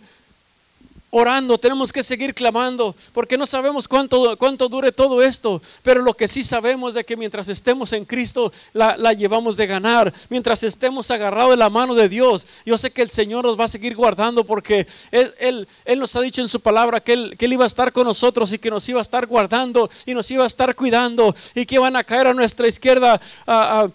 orando, 1.14 1.58
tenemos 1.58 1.92
que 1.92 2.02
seguir 2.02 2.34
clamando, 2.34 2.96
porque 3.12 3.36
no 3.36 3.44
sabemos 3.44 3.86
cuánto, 3.86 4.36
cuánto 4.38 4.68
dure 4.70 4.92
todo 4.92 5.22
esto, 5.22 5.60
pero 5.82 6.00
lo 6.00 6.14
que 6.14 6.26
sí 6.26 6.42
sabemos 6.42 6.96
es 6.96 7.04
que 7.04 7.18
mientras 7.18 7.50
estemos 7.50 7.92
en 7.92 8.06
Cristo, 8.06 8.50
la, 8.72 8.96
llevamos 9.12 9.56
de 9.58 9.66
ganar, 9.66 10.12
mientras 10.30 10.62
estemos 10.62 11.10
agarrados 11.10 11.50
de 11.50 11.58
la 11.58 11.68
mano 11.68 11.94
de 11.94 12.08
Dios, 12.08 12.46
yo 12.64 12.78
sé 12.78 12.90
que 12.90 13.02
el 13.02 13.10
Señor 13.10 13.44
nos 13.44 13.60
va 13.60 13.64
a 13.64 13.68
seguir 13.68 13.94
guardando, 13.94 14.44
porque 14.44 14.86
Él, 15.10 15.66
él, 15.84 15.98
nos 15.98 16.16
ha 16.16 16.22
dicho 16.22 16.40
en 16.40 16.48
su 16.48 16.60
palabra 16.60 16.98
que 17.00 17.12
él, 17.12 17.36
que 17.38 17.44
él 17.44 17.52
iba 17.52 17.64
a 17.64 17.66
estar 17.66 17.92
con 17.92 18.06
nosotros 18.06 18.50
y 18.52 18.58
que 18.58 18.70
nos 18.70 18.88
iba 18.88 18.98
a 18.98 19.02
estar 19.02 19.26
guardando 19.26 19.90
y 20.06 20.14
nos 20.14 20.30
iba 20.30 20.44
a 20.44 20.46
estar 20.46 20.74
cuidando 20.74 21.34
y 21.54 21.66
que 21.66 21.74
iban 21.74 21.94
a 21.94 22.04
caer 22.04 22.28
a 22.28 22.34
nuestra 22.34 22.66
izquierda 22.66 23.20
a, 23.46 23.88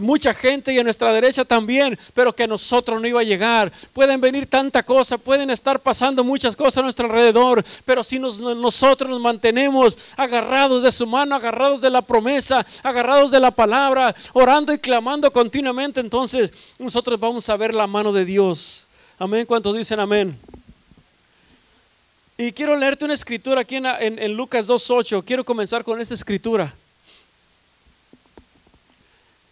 mucha 0.00 0.32
gente 0.32 0.72
y 0.72 0.78
a 0.78 0.84
nuestra 0.84 1.12
derecha 1.12 1.44
también, 1.44 1.98
pero 2.14 2.34
que 2.34 2.44
a 2.44 2.46
nosotros 2.46 3.00
no 3.00 3.08
iba 3.08 3.20
a 3.20 3.24
llegar. 3.24 3.72
Pueden 3.92 4.20
venir 4.20 4.46
tanta 4.46 4.84
cosa, 4.84 5.18
pueden 5.18 5.50
estar 5.56 5.80
pasando 5.80 6.22
muchas 6.22 6.54
cosas 6.54 6.78
a 6.78 6.82
nuestro 6.82 7.06
alrededor, 7.06 7.64
pero 7.84 8.04
si 8.04 8.18
nosotros 8.18 9.10
nos 9.10 9.20
mantenemos 9.20 9.98
agarrados 10.16 10.82
de 10.82 10.92
su 10.92 11.06
mano, 11.06 11.34
agarrados 11.34 11.80
de 11.80 11.90
la 11.90 12.02
promesa, 12.02 12.64
agarrados 12.82 13.30
de 13.30 13.40
la 13.40 13.50
palabra, 13.50 14.14
orando 14.32 14.72
y 14.72 14.78
clamando 14.78 15.32
continuamente, 15.32 16.00
entonces 16.00 16.52
nosotros 16.78 17.18
vamos 17.18 17.48
a 17.48 17.56
ver 17.56 17.74
la 17.74 17.86
mano 17.86 18.12
de 18.12 18.24
Dios. 18.24 18.86
Amén. 19.18 19.46
¿Cuántos 19.46 19.76
dicen 19.76 19.98
amén? 19.98 20.38
Y 22.38 22.52
quiero 22.52 22.76
leerte 22.76 23.06
una 23.06 23.14
escritura 23.14 23.62
aquí 23.62 23.76
en, 23.76 24.34
Lucas 24.34 24.68
2.8. 24.68 25.24
Quiero 25.24 25.44
comenzar 25.44 25.84
con 25.84 26.00
esta 26.00 26.12
escritura. 26.12 26.74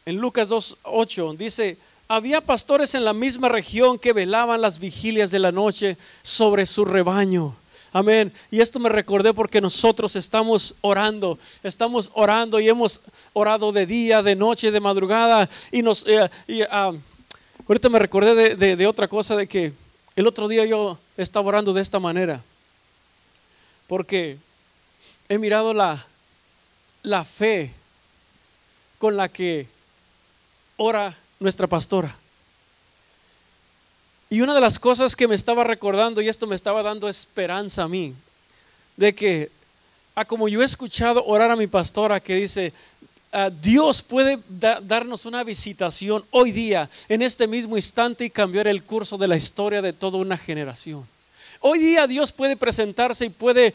En 0.05 0.17
Lucas 0.17 0.51
2.8 0.51 1.35
dice, 1.39 1.79
había 2.09 2.41
pastores 2.41 2.95
en 2.95 3.05
la 3.05 3.13
misma 3.13 3.49
región 3.49 3.99
que 3.99 4.13
velaban 4.13 4.61
las 4.61 4.79
vigilias 4.79 5.31
de 5.31 5.39
la 5.39 5.53
noche 5.53 5.97
sobre 6.23 6.67
su 6.67 6.85
rebaño. 6.85 7.57
Amén. 7.93 8.33
Y 8.51 8.61
esto 8.61 8.81
me 8.81 8.89
recordé 8.89 9.33
porque 9.33 9.61
nosotros 9.61 10.17
estamos 10.17 10.75
orando, 10.81 11.39
estamos 11.63 12.11
orando 12.15 12.59
y 12.59 12.69
hemos 12.69 13.03
orado 13.33 13.71
de 13.71 13.87
día, 13.87 14.21
de 14.21 14.35
noche, 14.35 14.73
de 14.73 14.81
madrugada. 14.81 15.49
Y 15.71 15.83
nos, 15.83 16.05
eh, 16.09 16.29
ah, 16.71 16.93
ahorita 17.69 17.89
me 17.89 18.01
recordé 18.01 18.57
de, 18.57 18.77
de, 18.77 18.87
otra 18.89 19.07
cosa, 19.07 19.37
de 19.37 19.47
que 19.47 19.73
el 20.17 20.27
otro 20.27 20.49
día 20.49 20.65
yo 20.67 20.99
estaba 21.17 21.47
orando 21.47 21.73
de 21.73 21.83
esta 21.83 22.01
manera. 22.01 22.43
Porque 23.87 24.39
he 25.29 25.39
mirado 25.39 25.73
la, 25.73 26.05
la 27.05 27.25
fe 27.25 27.73
con 28.99 29.17
la 29.17 29.29
que 29.29 29.69
ora 30.77 31.17
nuestra 31.45 31.69
pastora. 31.69 32.17
Y 34.29 34.41
una 34.41 34.55
de 34.55 34.61
las 34.61 34.81
cosas 34.81 35.15
que 35.15 35.29
me 35.29 35.37
estaba 35.37 35.63
recordando, 35.63 36.21
y 36.21 36.29
esto 36.29 36.49
me 36.49 36.57
estaba 36.57 36.83
dando 36.83 37.09
esperanza 37.09 37.85
a 37.85 37.89
mí, 37.89 38.15
de 38.97 39.15
que, 39.15 39.53
a 40.17 40.25
como 40.25 40.49
yo 40.49 40.63
he 40.63 40.65
escuchado 40.65 41.25
orar 41.25 41.53
a 41.53 41.57
mi 41.57 41.69
pastora 41.69 42.19
que 42.19 42.35
dice, 42.35 42.73
ah, 43.33 43.51
Dios 43.51 44.03
puede 44.03 44.41
darnos 44.49 45.25
una 45.27 45.45
visitación 45.45 46.25
hoy 46.33 46.51
día, 46.51 46.91
en 47.09 47.23
este 47.23 47.47
mismo 47.47 47.77
instante, 47.77 48.25
y 48.25 48.31
cambiar 48.31 48.67
el 48.67 48.83
curso 48.83 49.17
de 49.17 49.29
la 49.29 49.37
historia 49.37 49.83
de 49.83 49.93
toda 49.93 50.19
una 50.19 50.37
generación. 50.37 51.07
Hoy 51.67 51.79
día 51.79 52.07
Dios 52.07 52.31
puede 52.31 52.59
presentarse 52.59 53.25
y 53.25 53.31
puede, 53.31 53.73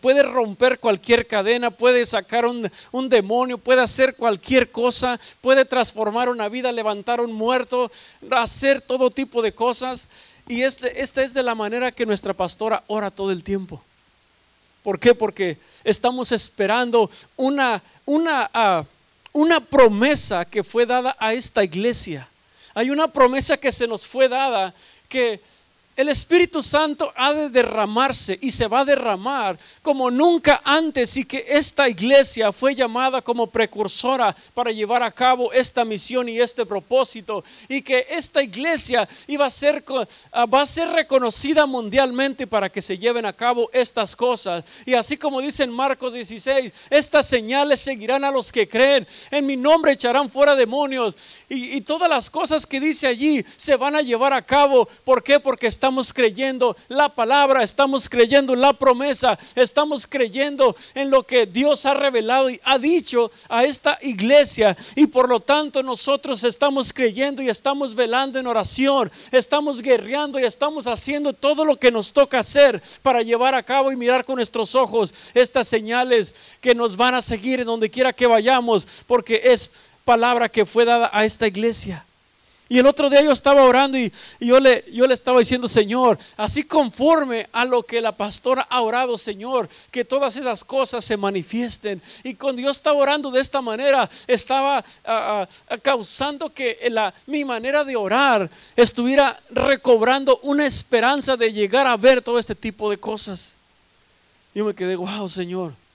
puede 0.00 0.22
romper 0.22 0.78
cualquier 0.78 1.26
cadena, 1.26 1.70
puede 1.70 2.06
sacar 2.06 2.46
un, 2.46 2.70
demonio, 3.10 3.58
puede 3.58 3.82
hacer 3.82 4.16
cualquier 4.16 4.70
cosa, 4.70 5.20
puede 5.42 5.66
transformar 5.66 6.30
una 6.30 6.48
vida, 6.48 6.72
levantar 6.72 7.20
un 7.20 7.34
muerto, 7.34 7.92
hacer 8.30 8.80
todo 8.80 9.10
tipo 9.10 9.42
de 9.42 9.52
cosas. 9.52 10.08
Y 10.48 10.62
este, 10.62 11.02
esta 11.02 11.22
es 11.22 11.34
de 11.34 11.42
la 11.42 11.54
manera 11.54 11.92
que 11.92 12.06
nuestra 12.06 12.32
pastora 12.32 12.82
ora 12.86 13.10
todo 13.10 13.30
el 13.30 13.44
tiempo. 13.44 13.84
¿Por 14.82 14.98
qué? 14.98 15.14
Porque 15.14 15.58
estamos 15.84 16.32
esperando 16.32 17.10
una, 17.36 17.82
una, 18.06 18.50
ah, 18.54 18.82
una 19.34 19.60
promesa 19.60 20.46
que 20.46 20.64
fue 20.64 20.86
dada 20.86 21.14
a 21.18 21.34
esta 21.34 21.62
iglesia. 21.62 22.26
Hay 22.72 22.88
una 22.88 23.08
promesa 23.08 23.58
que 23.58 23.72
se 23.72 23.86
nos 23.86 24.06
fue 24.06 24.26
dada 24.26 24.72
que 25.10 25.42
el 25.96 26.10
Espíritu 26.10 26.62
Santo 26.62 27.10
ha 27.16 27.32
de 27.32 27.48
derramarse 27.48 28.38
y 28.42 28.50
se 28.50 28.66
va 28.66 28.80
a 28.80 28.84
derramar 28.84 29.58
como 29.80 30.10
nunca 30.10 30.60
antes 30.62 31.16
y 31.16 31.24
que 31.24 31.42
esta 31.48 31.88
iglesia 31.88 32.52
fue 32.52 32.74
llamada 32.74 33.22
como 33.22 33.46
precursora 33.46 34.36
para 34.52 34.70
llevar 34.70 35.02
a 35.02 35.10
cabo 35.10 35.52
esta 35.52 35.86
misión 35.86 36.28
y 36.28 36.38
este 36.38 36.66
propósito 36.66 37.42
y 37.68 37.80
que 37.80 38.06
esta 38.10 38.42
iglesia 38.42 39.08
iba 39.26 39.46
a 39.46 39.50
ser, 39.50 39.82
ah, 40.32 40.44
va 40.44 40.62
a 40.62 40.66
ser 40.66 40.88
reconocida 40.88 41.64
mundialmente 41.64 42.46
para 42.46 42.68
que 42.68 42.82
se 42.82 42.98
lleven 42.98 43.24
a 43.24 43.32
cabo 43.32 43.70
estas 43.72 44.14
cosas. 44.14 44.64
Y 44.84 44.92
así 44.92 45.16
como 45.16 45.40
dice 45.40 45.64
en 45.64 45.72
Marcos 45.72 46.12
16, 46.12 46.72
estas 46.90 47.26
señales 47.26 47.80
seguirán 47.80 48.22
a 48.22 48.30
los 48.30 48.52
que 48.52 48.68
creen, 48.68 49.06
en 49.30 49.46
mi 49.46 49.56
nombre 49.56 49.92
echarán 49.92 50.28
fuera 50.28 50.54
demonios 50.54 51.16
y, 51.48 51.76
y 51.76 51.80
todas 51.80 52.10
las 52.10 52.28
cosas 52.28 52.66
que 52.66 52.80
dice 52.80 53.06
allí 53.06 53.42
se 53.56 53.76
van 53.76 53.96
a 53.96 54.02
llevar 54.02 54.34
a 54.34 54.42
cabo. 54.42 54.86
¿Por 55.02 55.22
qué? 55.22 55.40
Porque 55.40 55.66
está 55.66 55.85
estamos 55.86 56.12
creyendo 56.12 56.76
la 56.88 57.08
palabra, 57.08 57.62
estamos 57.62 58.08
creyendo 58.08 58.56
la 58.56 58.72
promesa, 58.72 59.38
estamos 59.54 60.04
creyendo 60.04 60.74
en 60.96 61.10
lo 61.10 61.22
que 61.22 61.46
Dios 61.46 61.86
ha 61.86 61.94
revelado 61.94 62.50
y 62.50 62.60
ha 62.64 62.76
dicho 62.76 63.30
a 63.48 63.64
esta 63.64 63.96
iglesia. 64.02 64.76
Y 64.96 65.06
por 65.06 65.28
lo 65.28 65.38
tanto 65.38 65.84
nosotros 65.84 66.42
estamos 66.42 66.92
creyendo 66.92 67.40
y 67.40 67.48
estamos 67.48 67.94
velando 67.94 68.40
en 68.40 68.48
oración, 68.48 69.12
estamos 69.30 69.80
guerreando 69.80 70.40
y 70.40 70.44
estamos 70.44 70.88
haciendo 70.88 71.32
todo 71.32 71.64
lo 71.64 71.76
que 71.76 71.92
nos 71.92 72.12
toca 72.12 72.40
hacer 72.40 72.82
para 73.00 73.22
llevar 73.22 73.54
a 73.54 73.62
cabo 73.62 73.92
y 73.92 73.96
mirar 73.96 74.24
con 74.24 74.34
nuestros 74.34 74.74
ojos 74.74 75.14
estas 75.34 75.68
señales 75.68 76.34
que 76.60 76.74
nos 76.74 76.96
van 76.96 77.14
a 77.14 77.22
seguir 77.22 77.60
en 77.60 77.66
donde 77.66 77.90
quiera 77.90 78.12
que 78.12 78.26
vayamos, 78.26 78.88
porque 79.06 79.40
es 79.44 79.70
palabra 80.04 80.48
que 80.48 80.66
fue 80.66 80.84
dada 80.84 81.10
a 81.12 81.24
esta 81.24 81.46
iglesia. 81.46 82.05
Y 82.68 82.80
el 82.80 82.86
otro 82.86 83.08
día 83.08 83.22
yo 83.22 83.30
estaba 83.30 83.62
orando 83.62 83.96
y, 83.96 84.12
yo, 84.40 84.58
le, 84.58 84.84
yo 84.92 85.06
le 85.06 85.14
estaba 85.14 85.38
diciendo, 85.38 85.68
Señor, 85.68 86.18
así 86.36 86.64
conforme 86.64 87.48
a 87.52 87.64
lo 87.64 87.84
que 87.84 88.00
la 88.00 88.10
pastora 88.10 88.66
ha 88.68 88.80
orado, 88.80 89.16
Señor, 89.16 89.68
que 89.92 90.04
todas 90.04 90.36
esas 90.36 90.64
cosas 90.64 91.04
se 91.04 91.16
manifiesten. 91.16 92.02
Y 92.24 92.34
cuando 92.34 92.60
yo 92.60 92.70
estaba 92.70 92.98
orando 92.98 93.30
de 93.30 93.40
esta 93.40 93.60
manera, 93.60 94.10
estaba 94.26 94.84
ah, 95.04 95.46
ah, 95.68 95.78
causando 95.78 96.50
que 96.50 96.76
la, 96.90 97.14
mi 97.26 97.44
manera 97.44 97.84
de 97.84 97.94
orar 97.94 98.50
estuviera 98.74 99.38
recobrando 99.50 100.40
una 100.42 100.66
esperanza 100.66 101.36
de 101.36 101.52
llegar 101.52 101.86
a 101.86 101.96
ver 101.96 102.20
todo 102.20 102.38
este 102.38 102.56
tipo 102.56 102.90
de 102.90 102.96
cosas. 102.96 103.54
Yo 104.52 104.64
me 104.64 104.74
quedé, 104.74 104.96
wow, 104.96 105.28
Señor 105.28 105.85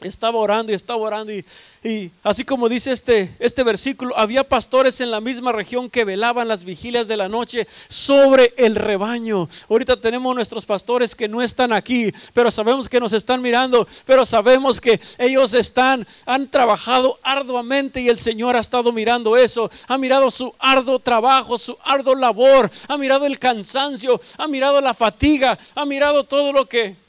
estaba 0.00 0.38
orando 0.38 0.70
y 0.70 0.74
estaba 0.74 1.00
orando 1.00 1.32
y, 1.32 2.10
así 2.22 2.44
como 2.44 2.68
dice 2.68 2.92
este, 2.92 3.34
este 3.38 3.62
versículo, 3.62 4.16
había 4.16 4.44
pastores 4.44 5.00
en 5.00 5.10
la 5.10 5.20
misma 5.20 5.52
región 5.52 5.90
que 5.90 6.04
velaban 6.04 6.46
las 6.46 6.64
vigilias 6.64 7.08
de 7.08 7.16
la 7.16 7.28
noche 7.28 7.66
sobre 7.88 8.52
el 8.56 8.74
rebaño. 8.76 9.48
Ahorita 9.68 10.00
tenemos 10.00 10.34
nuestros 10.34 10.66
pastores 10.66 11.14
que 11.14 11.28
no 11.28 11.42
están 11.42 11.72
aquí, 11.72 12.12
pero 12.32 12.50
sabemos 12.50 12.88
que 12.88 13.00
nos 13.00 13.12
están 13.12 13.42
mirando, 13.42 13.86
pero 14.04 14.24
sabemos 14.24 14.80
que 14.80 15.00
ellos 15.18 15.54
están, 15.54 16.06
han 16.26 16.48
trabajado 16.48 17.18
arduamente 17.22 18.00
y 18.00 18.08
el 18.08 18.18
Señor 18.18 18.56
ha 18.56 18.60
estado 18.60 18.92
mirando 18.92 19.36
eso, 19.36 19.70
ha 19.88 19.98
mirado 19.98 20.30
su 20.30 20.54
arduo 20.58 20.98
trabajo, 20.98 21.58
su 21.58 21.76
arduo 21.84 22.14
labor, 22.14 22.70
ha 22.86 22.98
mirado 22.98 23.26
el 23.26 23.38
cansancio, 23.38 24.20
ha 24.36 24.46
mirado 24.46 24.80
la 24.80 24.94
fatiga, 24.94 25.58
ha 25.74 25.84
mirado 25.84 26.24
todo 26.24 26.52
lo 26.52 26.66
que 26.66 27.07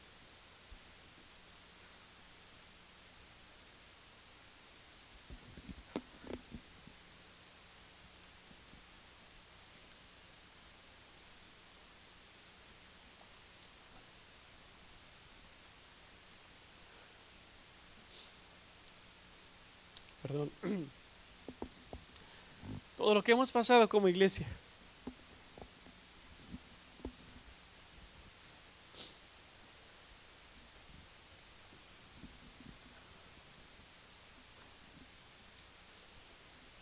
todo 22.97 23.13
lo 23.13 23.23
que 23.23 23.31
hemos 23.31 23.51
pasado 23.51 23.89
como 23.89 24.07
iglesia. 24.07 24.47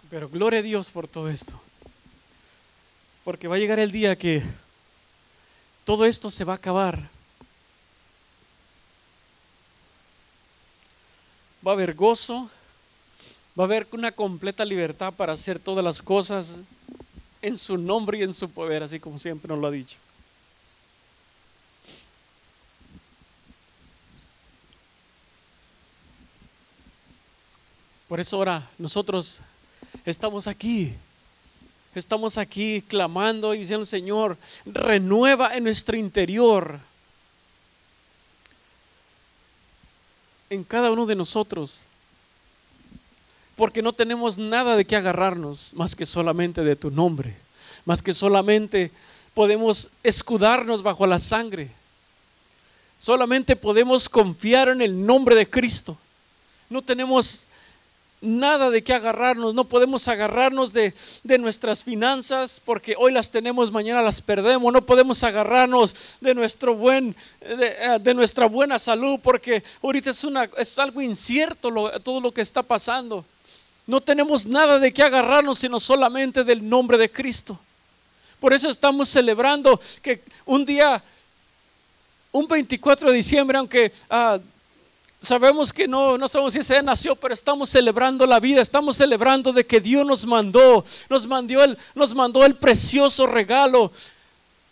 Pero 0.09 0.29
gloria 0.29 0.59
a 0.59 0.63
Dios 0.63 0.89
por 0.89 1.07
todo 1.07 1.29
esto. 1.29 1.59
Porque 3.23 3.47
va 3.47 3.55
a 3.55 3.59
llegar 3.59 3.79
el 3.79 3.91
día 3.91 4.17
que 4.17 4.41
todo 5.83 6.05
esto 6.05 6.31
se 6.31 6.45
va 6.45 6.53
a 6.53 6.55
acabar. 6.55 7.09
Va 11.65 11.71
a 11.71 11.73
haber 11.73 11.93
gozo, 11.93 12.49
Va 13.57 13.63
a 13.63 13.65
haber 13.65 13.87
una 13.91 14.11
completa 14.11 14.63
libertad 14.63 15.13
para 15.13 15.33
hacer 15.33 15.57
todas 15.57 15.83
las 15.83 16.01
cosas 16.01 16.59
en 17.41 17.57
su 17.57 17.77
nombre 17.77 18.19
y 18.19 18.23
en 18.23 18.33
su 18.33 18.49
poder, 18.49 18.83
así 18.83 18.99
como 18.99 19.17
siempre 19.17 19.47
nos 19.47 19.59
lo 19.59 19.67
ha 19.67 19.71
dicho. 19.71 19.97
Por 28.07 28.19
eso 28.19 28.37
ahora 28.37 28.69
nosotros 28.77 29.41
estamos 30.05 30.47
aquí, 30.47 30.93
estamos 31.95 32.37
aquí 32.37 32.81
clamando 32.87 33.53
y 33.53 33.59
diciendo, 33.59 33.85
Señor, 33.85 34.37
renueva 34.65 35.57
en 35.57 35.63
nuestro 35.63 35.97
interior, 35.97 36.79
en 40.49 40.63
cada 40.63 40.91
uno 40.91 41.05
de 41.05 41.15
nosotros, 41.15 41.86
porque 43.57 43.81
no 43.81 43.91
tenemos 43.91 44.37
nada 44.37 44.77
de 44.77 44.85
qué 44.85 44.95
agarrarnos 44.95 45.73
más 45.73 45.95
que 45.95 46.05
solamente 46.05 46.63
de 46.63 46.77
tu 46.77 46.91
nombre. 46.91 47.35
Más 47.83 48.01
que 48.01 48.13
solamente 48.13 48.91
podemos 49.33 49.89
escudarnos 50.03 50.81
bajo 50.81 51.05
la 51.05 51.19
sangre. 51.19 51.69
Solamente 52.99 53.57
podemos 53.57 54.07
confiar 54.07 54.69
en 54.69 54.81
el 54.81 55.05
nombre 55.05 55.35
de 55.35 55.49
Cristo. 55.49 55.97
No 56.69 56.81
tenemos 56.81 57.47
nada 58.21 58.69
de 58.69 58.83
qué 58.83 58.93
agarrarnos, 58.93 59.53
no 59.53 59.65
podemos 59.65 60.07
agarrarnos 60.07 60.73
de, 60.73 60.93
nuestras 61.39 61.83
finanzas 61.83 62.61
porque 62.63 62.95
hoy 62.97 63.11
las 63.11 63.29
tenemos, 63.29 63.71
mañana 63.71 64.01
las 64.01 64.21
perdemos, 64.21 64.73
no 64.73 64.85
podemos 64.85 65.23
agarrarnos 65.23 66.17
de, 66.19 66.33
nuestro 66.33 66.75
buen, 66.75 67.15
de, 67.41 67.75
eh, 68.05 68.13
nuestra 68.13 68.47
buena 68.47 68.79
salud 68.79 69.19
porque 69.21 69.63
ahorita 69.83 70.11
es, 70.11 70.23
una, 70.23 70.49
es 70.57 70.79
algo 70.79 71.01
incierto 71.01 71.71
todo 72.03 72.19
lo 72.19 72.31
que 72.31 72.41
está 72.41 72.63
pasando. 72.63 73.25
No 73.87 74.01
tenemos 74.01 74.45
nada 74.45 74.79
de 74.79 74.93
qué 74.93 75.01
agarrarnos 75.01 75.59
sino 75.59 75.79
solamente 75.79 76.43
del 76.43 76.67
nombre 76.67 76.97
de 76.97 77.11
Cristo. 77.11 77.59
Por 78.39 78.53
eso 78.53 78.69
estamos 78.69 79.09
celebrando 79.09 79.79
que 80.01 80.21
un 80.45 80.63
día, 80.65 81.01
un 82.31 82.47
24 82.47 83.09
de 83.09 83.17
diciembre, 83.17 83.57
aunque... 83.57 83.91
Ah, 84.09 84.39
Sabemos 85.19 85.73
que 85.73 85.87
no, 85.87 86.15
no 86.15 86.27
sabemos 86.27 86.53
si 86.53 86.59
ese 86.59 86.81
nació, 86.83 87.15
pero 87.15 87.33
estamos 87.33 87.71
celebrando 87.71 88.27
la 88.27 88.39
vida, 88.39 88.61
estamos 88.61 88.97
celebrando 88.97 89.51
de 89.51 89.65
que 89.65 89.81
Dios 89.81 90.05
nos 90.05 90.27
mandó, 90.27 90.85
nos 91.09 91.25
mandó 91.25 91.63
el, 91.63 91.75
nos 91.95 92.13
mandó 92.13 92.45
el 92.45 92.55
precioso 92.55 93.25
regalo 93.25 93.91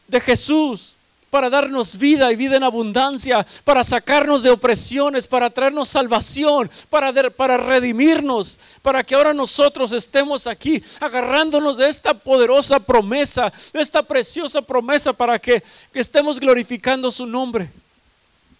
de 0.07 0.21
Jesús 0.21 0.94
para 1.35 1.49
darnos 1.49 1.97
vida 1.97 2.31
y 2.31 2.37
vida 2.37 2.55
en 2.55 2.63
abundancia, 2.63 3.45
para 3.65 3.83
sacarnos 3.83 4.41
de 4.41 4.51
opresiones, 4.51 5.27
para 5.27 5.49
traernos 5.49 5.89
salvación, 5.89 6.71
para, 6.89 7.11
para 7.29 7.57
redimirnos, 7.57 8.57
para 8.81 9.03
que 9.03 9.15
ahora 9.15 9.33
nosotros 9.33 9.91
estemos 9.91 10.47
aquí 10.47 10.81
agarrándonos 11.01 11.75
de 11.75 11.89
esta 11.89 12.13
poderosa 12.13 12.79
promesa, 12.79 13.51
de 13.73 13.81
esta 13.81 14.01
preciosa 14.01 14.61
promesa 14.61 15.11
para 15.11 15.37
que, 15.37 15.61
que 15.91 15.99
estemos 15.99 16.39
glorificando 16.39 17.11
su 17.11 17.25
nombre 17.25 17.69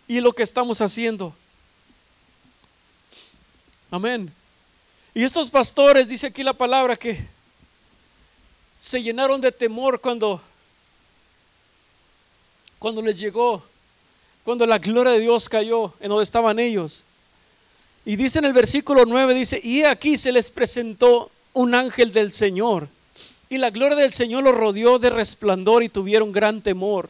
y 0.06 0.20
lo 0.20 0.34
que 0.34 0.44
estamos 0.44 0.82
haciendo. 0.82 1.34
Amén. 3.90 4.30
Y 5.14 5.24
estos 5.24 5.50
pastores, 5.50 6.10
dice 6.10 6.28
aquí 6.28 6.44
la 6.44 6.52
palabra, 6.52 6.98
que 6.98 7.26
se 8.78 9.02
llenaron 9.02 9.40
de 9.40 9.54
temor 9.54 10.02
cuando, 10.02 10.42
cuando 12.80 13.02
les 13.02 13.20
llegó, 13.20 13.64
cuando 14.44 14.66
la 14.66 14.78
gloria 14.78 15.14
de 15.14 15.20
Dios 15.20 15.50
cayó 15.50 15.94
en 16.00 16.10
donde 16.10 16.24
estaban 16.24 16.60
ellos. 16.60 17.04
Y 18.06 18.16
dice 18.16 18.40
en 18.40 18.46
el 18.46 18.54
versículo 18.54 19.06
9, 19.06 19.34
dice, 19.34 19.60
y 19.64 19.84
aquí 19.84 20.18
se 20.18 20.32
les 20.32 20.52
presentó 20.52 21.32
un 21.54 21.74
ángel 21.74 22.14
del 22.14 22.32
Señor. 22.32 22.88
Y 23.50 23.58
la 23.58 23.72
gloria 23.72 23.96
del 23.96 24.14
Señor 24.14 24.44
los 24.44 24.56
rodeó 24.56 25.00
de 25.00 25.10
resplandor 25.10 25.82
y 25.84 25.90
tuvieron 25.90 26.32
gran 26.32 26.62
temor. 26.62 27.10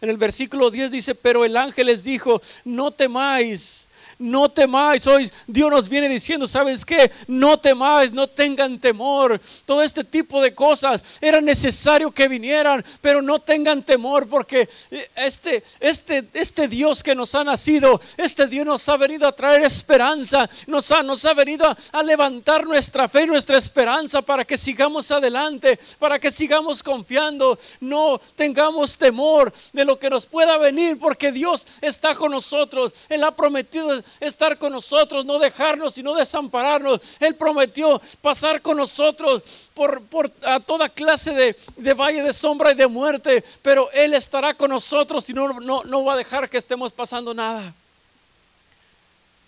En 0.00 0.10
el 0.10 0.16
versículo 0.16 0.70
10 0.70 0.90
dice, 0.90 1.14
pero 1.14 1.44
el 1.44 1.56
ángel 1.56 1.86
les 1.86 2.04
dijo, 2.04 2.42
no 2.64 2.90
temáis 2.90 3.88
no 4.24 4.48
temáis. 4.48 5.06
Hoy 5.06 5.30
Dios 5.46 5.70
nos 5.70 5.88
viene 5.88 6.08
diciendo, 6.08 6.48
¿sabes 6.48 6.84
qué? 6.84 7.10
No 7.26 7.58
temáis, 7.58 8.10
no 8.12 8.26
tengan 8.26 8.78
temor. 8.78 9.40
Todo 9.66 9.82
este 9.82 10.02
tipo 10.02 10.40
de 10.40 10.54
cosas 10.54 11.18
era 11.20 11.40
necesario 11.40 12.10
que 12.10 12.26
vinieran, 12.26 12.84
pero 13.00 13.20
no 13.20 13.38
tengan 13.38 13.82
temor 13.82 14.26
porque 14.26 14.68
este, 15.14 15.62
este, 15.78 16.28
este 16.32 16.68
Dios 16.68 17.02
que 17.02 17.14
nos 17.14 17.34
ha 17.34 17.44
nacido, 17.44 18.00
este 18.16 18.46
Dios 18.46 18.64
nos 18.64 18.88
ha 18.88 18.96
venido 18.96 19.28
a 19.28 19.32
traer 19.32 19.62
esperanza, 19.62 20.48
nos 20.66 20.90
ha, 20.90 21.02
nos 21.02 21.24
ha 21.26 21.34
venido 21.34 21.66
a, 21.66 21.76
a 21.92 22.02
levantar 22.02 22.64
nuestra 22.64 23.08
fe, 23.08 23.26
nuestra 23.26 23.58
esperanza 23.58 24.22
para 24.22 24.44
que 24.44 24.56
sigamos 24.56 25.10
adelante, 25.10 25.78
para 25.98 26.18
que 26.18 26.30
sigamos 26.30 26.82
confiando. 26.82 27.58
No 27.80 28.18
tengamos 28.36 28.96
temor 28.96 29.52
de 29.74 29.84
lo 29.84 29.98
que 29.98 30.08
nos 30.08 30.24
pueda 30.24 30.56
venir 30.56 30.98
porque 30.98 31.30
Dios 31.30 31.66
está 31.82 32.14
con 32.14 32.30
nosotros. 32.32 32.94
Él 33.10 33.22
ha 33.22 33.36
prometido 33.36 34.02
estar 34.20 34.58
con 34.58 34.72
nosotros, 34.72 35.24
no 35.24 35.38
dejarnos 35.38 35.96
y 35.98 36.02
no 36.02 36.14
desampararnos. 36.14 37.00
Él 37.20 37.34
prometió 37.34 38.00
pasar 38.20 38.62
con 38.62 38.76
nosotros 38.76 39.42
por, 39.74 40.02
a 40.46 40.60
toda 40.60 40.88
clase 40.88 41.32
de, 41.32 41.56
de, 41.76 41.94
valle 41.94 42.22
de 42.22 42.32
sombra 42.32 42.72
y 42.72 42.74
de 42.74 42.86
muerte, 42.86 43.44
pero 43.62 43.90
Él 43.92 44.14
estará 44.14 44.54
con 44.54 44.70
nosotros 44.70 45.28
y 45.28 45.34
no, 45.34 45.60
no, 45.60 45.82
no 45.84 46.04
va 46.04 46.14
a 46.14 46.18
dejar 46.18 46.48
que 46.48 46.58
estemos 46.58 46.92
pasando 46.92 47.34
nada. 47.34 47.74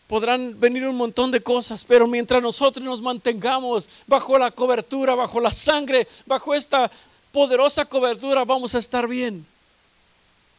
Podrán 0.06 0.58
venir 0.58 0.86
un 0.86 0.96
montón 0.96 1.32
de 1.32 1.40
cosas, 1.40 1.84
pero 1.84 2.06
mientras 2.06 2.40
nosotros 2.40 2.84
nos 2.84 3.02
mantengamos 3.02 3.88
bajo 4.06 4.38
la 4.38 4.52
cobertura, 4.52 5.16
bajo 5.16 5.40
la 5.40 5.50
sangre, 5.50 6.06
bajo 6.26 6.54
esta 6.54 6.90
poderosa 7.32 7.84
cobertura, 7.84 8.44
vamos 8.44 8.74
a 8.74 8.78
estar 8.78 9.08
bien. 9.08 9.44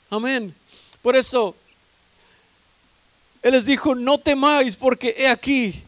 Amén. 0.10 0.54
Por 1.02 1.16
eso 1.16 1.56
él 3.42 3.54
les 3.54 3.66
dijo, 3.66 3.96
no 3.96 4.18
temáis 4.18 4.76
porque 4.76 5.16
he 5.18 5.28
aquí, 5.28 5.84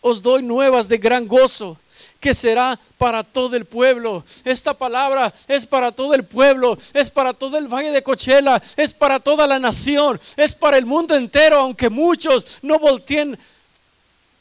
os 0.00 0.22
doy 0.22 0.42
nuevas 0.42 0.88
de 0.88 0.98
gran 0.98 1.26
gozo 1.26 1.78
que 2.20 2.34
será 2.34 2.78
para 2.98 3.24
todo 3.24 3.56
el 3.56 3.64
pueblo. 3.64 4.22
Esta 4.44 4.74
palabra 4.74 5.32
es 5.48 5.64
para 5.64 5.90
todo 5.90 6.14
el 6.14 6.24
pueblo, 6.24 6.78
es 6.92 7.10
para 7.10 7.32
todo 7.32 7.56
el 7.56 7.66
valle 7.66 7.90
de 7.90 8.02
Cochela, 8.02 8.62
es 8.76 8.92
para 8.92 9.18
toda 9.18 9.46
la 9.46 9.58
nación, 9.58 10.20
es 10.36 10.54
para 10.54 10.76
el 10.76 10.86
mundo 10.86 11.16
entero, 11.16 11.58
aunque 11.58 11.88
muchos 11.88 12.58
no 12.62 12.78
volteen 12.78 13.38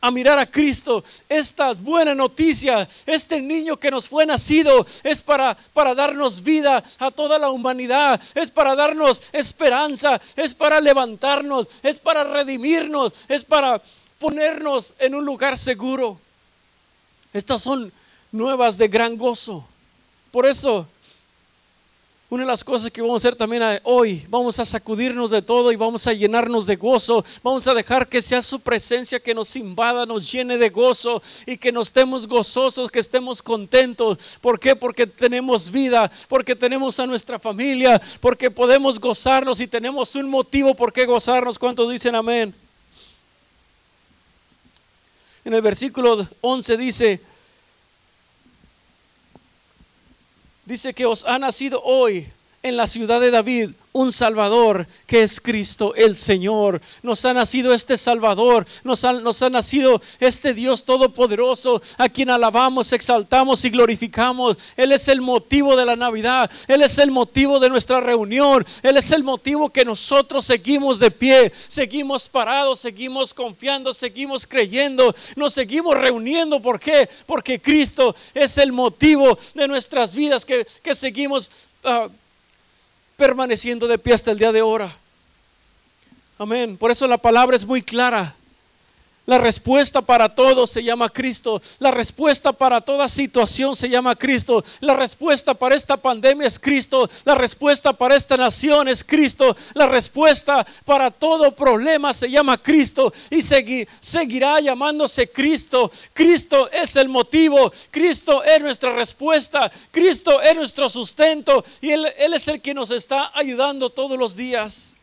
a 0.01 0.11
mirar 0.11 0.39
a 0.39 0.45
Cristo. 0.45 1.03
Estas 1.27 1.81
buenas 1.81 2.15
noticias, 2.15 2.87
este 3.05 3.41
niño 3.41 3.77
que 3.77 3.91
nos 3.91 4.07
fue 4.07 4.25
nacido, 4.25 4.85
es 5.03 5.21
para, 5.21 5.55
para 5.73 5.95
darnos 5.95 6.43
vida 6.43 6.83
a 6.99 7.11
toda 7.11 7.37
la 7.37 7.49
humanidad, 7.49 8.21
es 8.35 8.49
para 8.49 8.75
darnos 8.75 9.21
esperanza, 9.31 10.19
es 10.35 10.53
para 10.53 10.79
levantarnos, 10.79 11.67
es 11.83 11.99
para 11.99 12.23
redimirnos, 12.23 13.13
es 13.27 13.43
para 13.43 13.81
ponernos 14.19 14.93
en 14.99 15.15
un 15.15 15.25
lugar 15.25 15.57
seguro. 15.57 16.19
Estas 17.33 17.61
son 17.61 17.91
nuevas 18.31 18.77
de 18.77 18.87
gran 18.87 19.17
gozo. 19.17 19.65
Por 20.31 20.45
eso 20.45 20.87
una 22.31 22.43
de 22.43 22.47
las 22.47 22.63
cosas 22.63 22.91
que 22.91 23.01
vamos 23.01 23.15
a 23.15 23.27
hacer 23.27 23.35
también 23.35 23.63
hoy, 23.83 24.23
vamos 24.29 24.59
a 24.59 24.65
sacudirnos 24.65 25.31
de 25.31 25.41
todo 25.41 25.71
y 25.71 25.75
vamos 25.75 26.05
a 26.05 26.13
llenarnos 26.13 26.67
de 26.67 26.75
gozo. 26.75 27.25
Vamos 27.41 27.67
a 27.67 27.73
dejar 27.73 28.07
que 28.07 28.21
sea 28.21 28.43
su 28.43 28.59
presencia 28.59 29.19
que 29.19 29.33
nos 29.33 29.55
invada, 29.55 30.05
nos 30.05 30.31
llene 30.31 30.59
de 30.59 30.69
gozo 30.69 31.23
y 31.47 31.57
que 31.57 31.71
nos 31.71 31.87
estemos 31.87 32.27
gozosos, 32.27 32.91
que 32.91 32.99
estemos 32.99 33.41
contentos. 33.41 34.19
¿Por 34.41 34.59
qué? 34.59 34.75
Porque 34.75 35.07
tenemos 35.07 35.71
vida, 35.71 36.11
porque 36.27 36.55
tenemos 36.55 36.99
a 36.99 37.07
nuestra 37.07 37.39
familia, 37.39 37.99
porque 38.19 38.51
podemos 38.51 38.99
gozarnos 38.99 39.59
y 39.59 39.65
tenemos 39.65 40.13
un 40.13 40.29
motivo 40.29 40.75
por 40.75 40.93
qué 40.93 41.07
gozarnos. 41.07 41.57
¿Cuántos 41.57 41.91
dicen 41.91 42.13
amén? 42.13 42.53
En 45.43 45.53
el 45.55 45.61
versículo 45.63 46.27
11 46.41 46.77
dice, 46.77 47.21
dice 50.69 50.93
que 50.93 51.07
os 51.07 51.25
ha 51.25 51.39
nacido 51.39 51.81
hoy 51.83 52.27
en 52.61 52.77
la 52.77 52.85
ciudad 52.85 53.19
de 53.19 53.31
David 53.31 53.71
un 53.91 54.13
Salvador 54.13 54.87
que 55.07 55.23
es 55.23 55.41
Cristo 55.41 55.93
el 55.95 56.15
Señor. 56.15 56.81
Nos 57.01 57.25
ha 57.25 57.33
nacido 57.33 57.73
este 57.73 57.97
Salvador, 57.97 58.65
nos 58.83 59.03
ha, 59.03 59.49
nacido 59.49 60.01
este 60.19 60.53
Dios 60.53 60.85
Todopoderoso 60.85 61.81
a 61.97 62.09
quien 62.09 62.29
alabamos, 62.29 62.93
exaltamos 62.93 63.63
y 63.65 63.69
glorificamos. 63.69 64.57
Él 64.77 64.91
es 64.91 65.07
el 65.07 65.21
motivo 65.21 65.75
de 65.75 65.85
la 65.85 65.95
Navidad, 65.95 66.49
Él 66.67 66.81
es 66.81 66.97
el 66.99 67.11
motivo 67.11 67.59
de 67.59 67.69
nuestra 67.69 67.99
reunión, 67.99 68.65
Él 68.83 68.97
es 68.97 69.11
el 69.11 69.23
motivo 69.23 69.69
que 69.69 69.85
nosotros 69.85 70.45
seguimos 70.45 70.99
de 70.99 71.11
pie, 71.11 71.51
seguimos 71.53 72.27
parados, 72.27 72.79
seguimos 72.79 73.33
confiando, 73.33 73.93
seguimos 73.93 74.45
creyendo, 74.45 75.13
nos 75.35 75.53
seguimos 75.53 75.97
reuniendo. 75.97 76.61
¿Por 76.61 76.79
qué? 76.79 77.09
Porque 77.25 77.59
Cristo 77.59 78.15
es 78.33 78.57
el 78.57 78.71
motivo 78.71 79.37
de 79.53 79.67
nuestras 79.67 80.13
vidas 80.13 80.45
que, 80.45 80.65
seguimos. 80.93 81.51
Uh, 81.83 82.09
permaneciendo 83.19 83.87
de 83.87 83.99
pie 83.99 84.13
hasta 84.13 84.31
el 84.31 84.39
día 84.39 84.51
de 84.51 84.61
ahora. 84.61 84.95
Amén. 86.39 86.77
Por 86.77 86.89
eso 86.89 87.05
la 87.05 87.17
palabra 87.17 87.55
es 87.57 87.65
muy 87.65 87.83
clara. 87.83 88.33
La 89.29 89.37
respuesta 89.37 90.01
para 90.01 90.33
todo 90.33 90.65
se 90.65 90.83
llama 90.83 91.07
Cristo. 91.07 91.61
La 91.77 91.91
respuesta 91.91 92.51
para 92.51 92.81
toda 92.81 93.07
situación 93.07 93.75
se 93.75 93.87
llama 93.87 94.15
Cristo. 94.15 94.63
La 94.79 94.95
respuesta 94.95 95.53
para 95.53 95.75
esta 95.75 95.97
pandemia 95.97 96.47
es 96.47 96.57
Cristo. 96.57 97.07
La 97.25 97.35
respuesta 97.35 97.93
para 97.93 98.15
esta 98.15 98.37
nación 98.37 98.87
es 98.87 99.03
Cristo. 99.03 99.55
La 99.75 99.85
respuesta 99.85 100.65
para 100.83 101.11
todo 101.11 101.51
problema 101.51 102.11
se 102.11 102.31
llama 102.31 102.57
Cristo 102.57 103.13
y 103.29 103.43
seguirá 103.43 104.61
llamándose 104.61 105.29
Cristo. 105.29 105.91
Cristo 106.11 106.67
es 106.71 106.95
el 106.95 107.07
motivo. 107.07 107.71
Cristo 107.91 108.43
es 108.43 108.59
nuestra 108.59 108.95
respuesta. 108.95 109.71
Cristo 109.91 110.41
es 110.41 110.55
nuestro 110.55 110.89
sustento 110.89 111.63
y 111.81 111.91
Él, 111.91 112.07
Él 112.17 112.33
es 112.33 112.47
el 112.47 112.63
que 112.63 112.73
nos 112.73 112.89
está 112.89 113.29
ayudando 113.35 113.91
todos 113.91 114.17
los 114.17 114.35
días. 114.35 114.95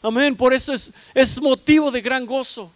Amén. 0.00 0.34
Por 0.34 0.54
eso 0.54 0.72
es, 0.72 0.90
es 1.12 1.38
motivo 1.42 1.90
de 1.90 2.00
gran 2.00 2.24
gozo. 2.24 2.72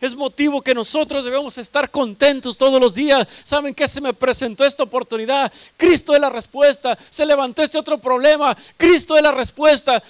Es 0.00 0.14
motivo 0.16 0.62
que 0.62 0.74
nosotros 0.74 1.24
debemos 1.24 1.58
estar 1.58 1.90
contentos 1.90 2.56
todos 2.56 2.80
los 2.80 2.94
días. 2.94 3.26
¿Saben 3.44 3.74
que 3.74 3.86
se 3.86 4.00
me 4.00 4.14
presentó 4.14 4.64
esta 4.64 4.82
oportunidad? 4.82 5.52
Cristo 5.76 6.14
es 6.14 6.20
la 6.20 6.30
respuesta. 6.30 6.96
Se 7.10 7.26
levantó 7.26 7.62
este 7.62 7.76
otro 7.76 7.98
problema. 7.98 8.56
Cristo 8.78 9.16
es 9.16 9.22
la 9.22 9.32
respuesta. 9.32 10.02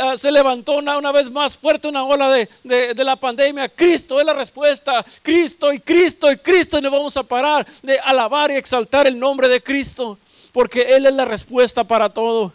Ah, 0.00 0.16
se 0.16 0.32
levantó 0.32 0.72
una, 0.78 0.98
una, 0.98 1.12
vez 1.12 1.30
más 1.30 1.56
fuerte 1.56 1.86
una 1.86 2.02
ola 2.04 2.28
de, 2.28 2.48
de, 2.64 3.04
la 3.04 3.14
pandemia. 3.14 3.68
Cristo 3.68 4.18
es 4.18 4.26
la 4.26 4.34
respuesta. 4.34 5.04
Cristo 5.22 5.72
y 5.72 5.78
Cristo 5.78 6.30
y 6.30 6.36
Cristo. 6.38 6.78
Y 6.78 6.82
no 6.82 6.90
vamos 6.90 7.16
a 7.16 7.22
parar 7.22 7.64
de 7.82 8.00
alabar 8.00 8.50
y 8.50 8.54
exaltar 8.54 9.06
el 9.06 9.18
nombre 9.18 9.48
de 9.48 9.62
Cristo. 9.62 10.18
Porque 10.50 10.96
Él 10.96 11.06
es 11.06 11.14
la 11.14 11.24
respuesta 11.24 11.84
para 11.84 12.08
todo. 12.08 12.52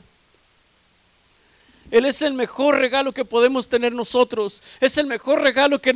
Él 1.92 2.06
es 2.06 2.22
el 2.22 2.34
mejor 2.34 2.80
regalo 2.80 3.12
que 3.12 3.26
podemos 3.26 3.68
tener 3.68 3.94
nosotros. 3.94 4.64
Es 4.80 4.98
el 4.98 5.08
mejor 5.08 5.42
regalo 5.42 5.80
que, 5.80 5.94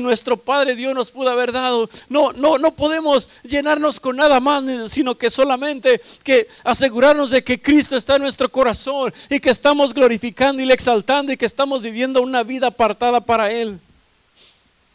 nuestro 0.00 0.36
Padre 0.36 0.76
Dios 0.76 0.94
nos 0.94 1.10
pudo 1.10 1.28
haber 1.30 1.50
dado. 1.50 1.90
No, 2.08 2.32
no, 2.32 2.56
no 2.56 2.74
podemos 2.74 3.28
llenarnos 3.42 3.98
con 3.98 4.16
nada 4.16 4.38
más, 4.38 4.92
sino 4.92 5.16
que 5.16 5.28
solamente 5.28 6.00
que 6.22 6.46
asegurarnos 6.62 7.30
de 7.30 7.42
que 7.42 7.60
Cristo 7.60 7.96
está 7.96 8.14
en 8.14 8.22
nuestro 8.22 8.48
corazón 8.48 9.12
y 9.28 9.40
que 9.40 9.50
estamos 9.50 9.92
glorificando 9.92 10.62
y 10.62 10.66
le 10.66 10.74
exaltando 10.74 11.32
y 11.32 11.36
que 11.36 11.46
estamos 11.46 11.82
viviendo 11.82 12.22
una 12.22 12.44
vida 12.44 12.68
apartada 12.68 13.20
para 13.20 13.50
Él. 13.50 13.80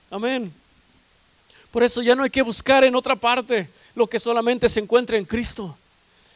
Amén. 0.09 0.53
Por 1.69 1.83
eso 1.83 2.01
ya 2.01 2.15
no 2.15 2.23
hay 2.23 2.29
que 2.29 2.43
buscar 2.43 2.85
en 2.85 2.95
otra 2.95 3.17
parte 3.17 3.67
lo 3.93 4.07
que 4.07 4.21
solamente 4.21 4.69
se 4.69 4.79
encuentra 4.79 5.17
en 5.17 5.25
Cristo. 5.25 5.75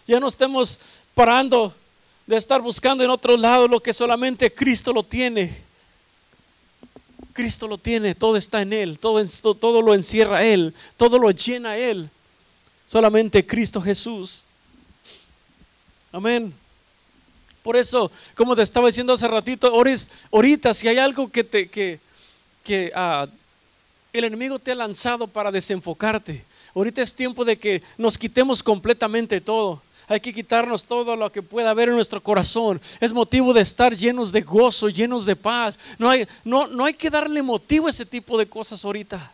Ya 0.06 0.20
no 0.20 0.28
estemos 0.28 0.80
parando 1.14 1.74
de 2.28 2.36
estar 2.36 2.62
buscando 2.62 3.04
en 3.04 3.10
otro 3.10 3.38
lado 3.38 3.68
lo 3.68 3.80
que 3.80 3.94
solamente 3.94 4.54
Cristo 4.54 4.92
lo 4.92 5.04
tiene. 5.04 5.66
Cristo 7.32 7.68
lo 7.68 7.78
tiene, 7.78 8.16
todo 8.16 8.36
está 8.36 8.62
en 8.62 8.74
Él, 8.74 9.00
todo, 9.00 9.24
todo 9.56 9.82
lo 9.82 9.94
encierra 9.94 10.44
Él, 10.44 10.74
todo 10.98 11.18
lo 11.18 11.32
llena 11.32 11.78
Él. 11.78 12.10
Solamente 12.86 13.46
Cristo 13.46 13.82
Jesús. 13.82 14.44
Amén. 16.12 16.54
Por 17.64 17.78
eso, 17.78 18.12
como 18.36 18.56
te 18.56 18.62
estaba 18.62 18.88
diciendo 18.88 19.14
hace 19.14 19.28
ratito, 19.28 19.68
ahorita 20.32 20.74
si 20.74 20.88
hay 20.88 20.98
algo 20.98 21.30
que, 21.30 21.44
te, 21.44 21.70
que, 21.70 22.00
que 22.64 22.92
ah, 22.96 23.28
el 24.14 24.24
enemigo 24.24 24.58
te 24.58 24.72
ha 24.72 24.76
lanzado 24.76 25.28
para 25.28 25.52
desenfocarte, 25.52 26.44
ahorita 26.74 27.02
es 27.02 27.14
tiempo 27.14 27.46
de 27.46 27.58
que 27.58 27.84
nos 27.98 28.18
quitemos 28.18 28.64
completamente 28.64 29.42
todo. 29.42 29.82
Hay 30.10 30.22
que 30.22 30.34
quitarnos 30.34 30.86
todo 30.86 31.16
lo 31.18 31.32
que 31.32 31.42
pueda 31.42 31.72
haber 31.72 31.90
en 31.90 31.96
nuestro 31.96 32.24
corazón. 32.24 32.80
Es 33.02 33.12
motivo 33.12 33.54
de 33.54 33.62
estar 33.62 33.94
llenos 33.94 34.32
de 34.32 34.42
gozo, 34.42 34.88
llenos 34.88 35.26
de 35.26 35.36
paz. 35.36 35.78
No 35.98 36.10
hay, 36.10 36.26
no, 36.46 36.68
no 36.68 36.86
hay 36.86 36.94
que 36.94 37.10
darle 37.10 37.42
motivo 37.42 37.88
a 37.88 37.90
ese 37.90 38.06
tipo 38.06 38.38
de 38.38 38.48
cosas 38.48 38.86
ahorita. 38.86 39.34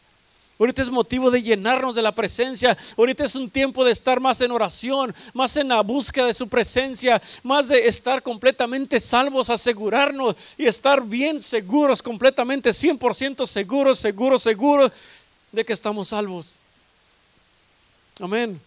Ahorita 0.60 0.82
es 0.82 0.90
motivo 0.90 1.30
de 1.30 1.44
llenarnos 1.44 1.94
de 1.94 2.02
la 2.02 2.12
presencia. 2.12 2.76
Ahorita 2.98 3.26
es 3.26 3.36
un 3.36 3.50
tiempo 3.50 3.84
de 3.86 3.92
estar 3.92 4.20
más 4.20 4.42
en 4.42 4.52
oración, 4.52 5.14
más 5.34 5.58
en 5.58 5.68
la 5.68 5.82
búsqueda 5.82 6.28
de 6.28 6.34
su 6.34 6.48
presencia, 6.48 7.22
más 7.44 7.68
de 7.68 7.88
estar 7.88 8.24
completamente 8.24 9.00
salvos, 9.00 9.50
asegurarnos 9.50 10.36
y 10.58 10.66
estar 10.66 11.04
bien 11.04 11.42
seguros, 11.42 12.02
completamente 12.02 12.72
100% 12.72 13.46
seguros, 13.46 14.00
seguros, 14.00 14.42
seguros 14.42 14.92
de 15.52 15.66
que 15.66 15.74
estamos 15.74 16.08
salvos. 16.08 16.56
Amén. 18.20 18.60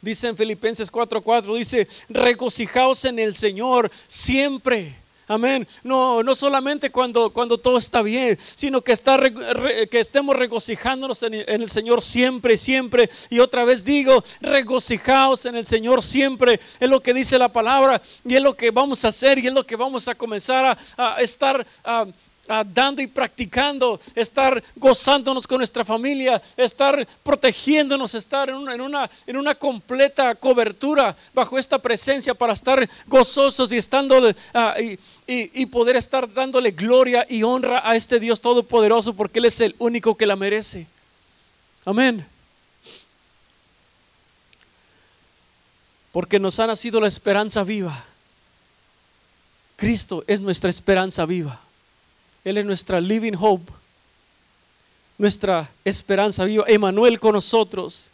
Dice 0.00 0.28
en 0.28 0.36
Filipenses 0.36 0.90
4:4, 0.90 1.56
dice, 1.56 1.88
regocijaos 2.08 3.04
en 3.04 3.18
el 3.18 3.34
Señor 3.34 3.90
siempre. 4.06 4.96
Amén. 5.30 5.64
No, 5.84 6.24
no 6.24 6.34
solamente 6.34 6.90
cuando, 6.90 7.30
cuando 7.30 7.56
todo 7.56 7.78
está 7.78 8.02
bien, 8.02 8.36
sino 8.56 8.80
que, 8.80 8.90
está, 8.90 9.16
que 9.88 10.00
estemos 10.00 10.34
regocijándonos 10.34 11.22
en, 11.22 11.34
el 11.34 11.70
Señor 11.70 12.02
siempre, 12.02 12.56
siempre. 12.56 13.08
Y 13.30 13.38
otra 13.38 13.64
vez 13.64 13.84
digo, 13.84 14.24
regocijaos 14.40 15.46
en 15.46 15.54
el 15.54 15.66
Señor 15.66 16.02
siempre. 16.02 16.58
Es 16.80 16.90
lo 16.90 17.00
que 17.00 17.14
dice 17.14 17.38
la 17.38 17.48
palabra 17.48 18.02
y 18.24 18.34
es 18.34 18.42
lo 18.42 18.56
que 18.56 18.72
vamos 18.72 19.04
a 19.04 19.08
hacer 19.08 19.38
y 19.38 19.46
es 19.46 19.52
lo 19.52 19.64
que 19.64 19.76
vamos 19.76 20.08
a 20.08 20.16
comenzar 20.16 20.76
a, 20.96 21.20
estar... 21.20 21.64
Dando 22.66 23.00
y 23.00 23.06
practicando, 23.06 24.00
estar 24.14 24.62
gozándonos 24.74 25.46
con 25.46 25.58
nuestra 25.58 25.84
familia, 25.84 26.42
estar 26.56 27.06
protegiéndonos, 27.22 28.14
estar 28.14 28.48
en 28.48 28.56
una, 28.56 29.08
en 29.26 29.36
una, 29.36 29.54
completa 29.54 30.34
cobertura 30.34 31.16
bajo 31.32 31.58
esta 31.58 31.78
presencia 31.78 32.34
para 32.34 32.54
estar 32.54 32.88
gozosos 33.06 33.72
y 33.72 33.76
estando 33.76 34.34
ah, 34.52 34.74
y, 34.80 34.98
y 35.26 35.66
poder 35.66 35.94
estar 35.94 36.32
dándole 36.32 36.72
gloria 36.72 37.24
y 37.28 37.44
honra 37.44 37.88
a 37.88 37.94
este 37.94 38.18
Dios 38.18 38.40
todopoderoso 38.40 39.14
porque 39.14 39.38
Él 39.38 39.44
es 39.44 39.60
el 39.60 39.76
único 39.78 40.16
que 40.16 40.26
la 40.26 40.34
merece. 40.34 40.86
Amén. 41.84 42.26
Porque 46.12 46.40
nos 46.40 46.58
ha 46.58 46.66
nacido 46.66 47.00
la 47.00 47.08
esperanza 47.08 47.62
viva. 47.62 48.04
Cristo 49.76 50.24
es 50.26 50.40
nuestra 50.40 50.68
esperanza 50.68 51.24
viva. 51.24 51.60
Él 52.44 52.58
es 52.58 52.64
nuestra 52.64 53.00
living 53.00 53.36
hope, 53.38 53.70
nuestra 55.18 55.70
esperanza 55.84 56.44
viva. 56.44 56.64
Emanuel 56.66 57.20
con 57.20 57.34
nosotros 57.34 58.10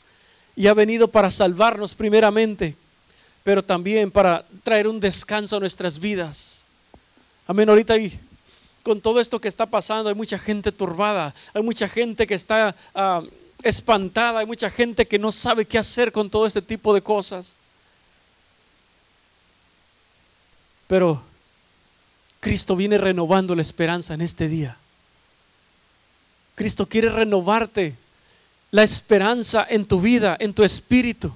y 0.56 0.66
ha 0.66 0.74
venido 0.74 1.08
para 1.08 1.30
salvarnos 1.30 1.94
primeramente, 1.94 2.74
pero 3.44 3.62
también 3.62 4.10
para 4.10 4.44
traer 4.64 4.88
un 4.88 4.98
descanso 4.98 5.56
a 5.56 5.60
nuestras 5.60 5.98
vidas. 5.98 6.66
Amén. 7.46 7.68
Ahorita 7.68 7.94
con 8.82 9.00
todo 9.00 9.20
esto 9.20 9.40
que 9.40 9.48
está 9.48 9.66
pasando, 9.66 10.08
hay 10.08 10.14
mucha 10.14 10.38
gente 10.38 10.72
turbada, 10.72 11.34
hay 11.52 11.62
mucha 11.62 11.88
gente 11.88 12.26
que 12.26 12.34
está 12.34 12.74
ah, 12.94 13.22
espantada, 13.62 14.40
hay 14.40 14.46
mucha 14.46 14.70
gente 14.70 15.06
que 15.06 15.18
no 15.18 15.32
sabe 15.32 15.64
qué 15.64 15.78
hacer 15.78 16.12
con 16.12 16.30
todo 16.30 16.46
este 16.46 16.62
tipo 16.62 16.94
de 16.94 17.02
cosas. 17.02 17.56
Pero 20.86 21.22
Cristo 22.46 22.76
viene 22.76 22.96
renovando 22.96 23.56
la 23.56 23.62
esperanza 23.62 24.14
en 24.14 24.20
este 24.20 24.46
día. 24.46 24.76
Cristo 26.54 26.86
quiere 26.86 27.08
renovarte 27.08 27.96
la 28.70 28.84
esperanza 28.84 29.66
en 29.68 29.84
tu 29.84 30.00
vida, 30.00 30.36
en 30.38 30.54
tu 30.54 30.62
espíritu. 30.62 31.34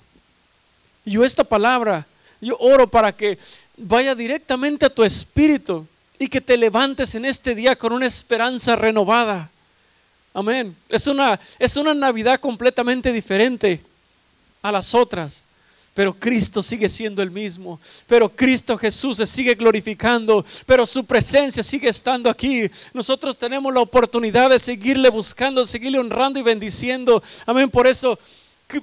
Yo 1.05 1.25
esta 1.25 1.43
palabra, 1.43 2.07
yo 2.41 2.57
oro 2.61 2.89
para 2.89 3.11
que 3.11 3.41
vaya 3.77 4.15
directamente 4.15 4.87
a 4.87 4.95
tu 4.95 5.03
espíritu 5.03 5.85
y 6.17 6.29
que 6.29 6.41
te 6.41 6.57
levantes 6.57 7.17
en 7.17 7.25
este 7.25 7.57
día 7.57 7.75
con 7.75 7.93
una 7.93 8.07
esperanza 8.07 8.77
renovada. 8.77 9.51
Amén. 10.33 10.77
Es 10.89 11.09
una, 11.09 11.41
es 11.59 11.75
una 11.77 11.93
Navidad 11.93 12.39
completamente 12.39 13.11
diferente 13.11 13.83
a 14.63 14.71
las 14.71 14.95
otras. 14.95 15.43
Pero 16.01 16.15
Cristo 16.15 16.63
sigue 16.63 16.89
siendo 16.89 17.21
el 17.21 17.31
mismo. 17.31 17.79
Pero 18.07 18.31
Cristo 18.31 18.79
Jesús 18.79 19.19
se 19.19 19.27
sigue 19.27 19.55
glorificando. 19.55 20.43
Pero 20.65 20.87
su 20.87 21.05
presencia 21.05 21.63
sigue 21.63 21.91
estando 21.91 22.31
aquí. 22.31 22.71
Nosotros 22.95 23.37
tenemos 23.37 23.75
la 23.75 23.81
oportunidad 23.81 24.49
de 24.49 24.59
seguirle 24.59 25.11
buscando, 25.11 25.67
seguirle 25.67 25.99
honrando 25.99 26.41
y 26.41 26.43
bendiciendo. 26.43 27.23
Amén. 27.45 27.69
Por 27.69 27.87
eso 27.87 28.19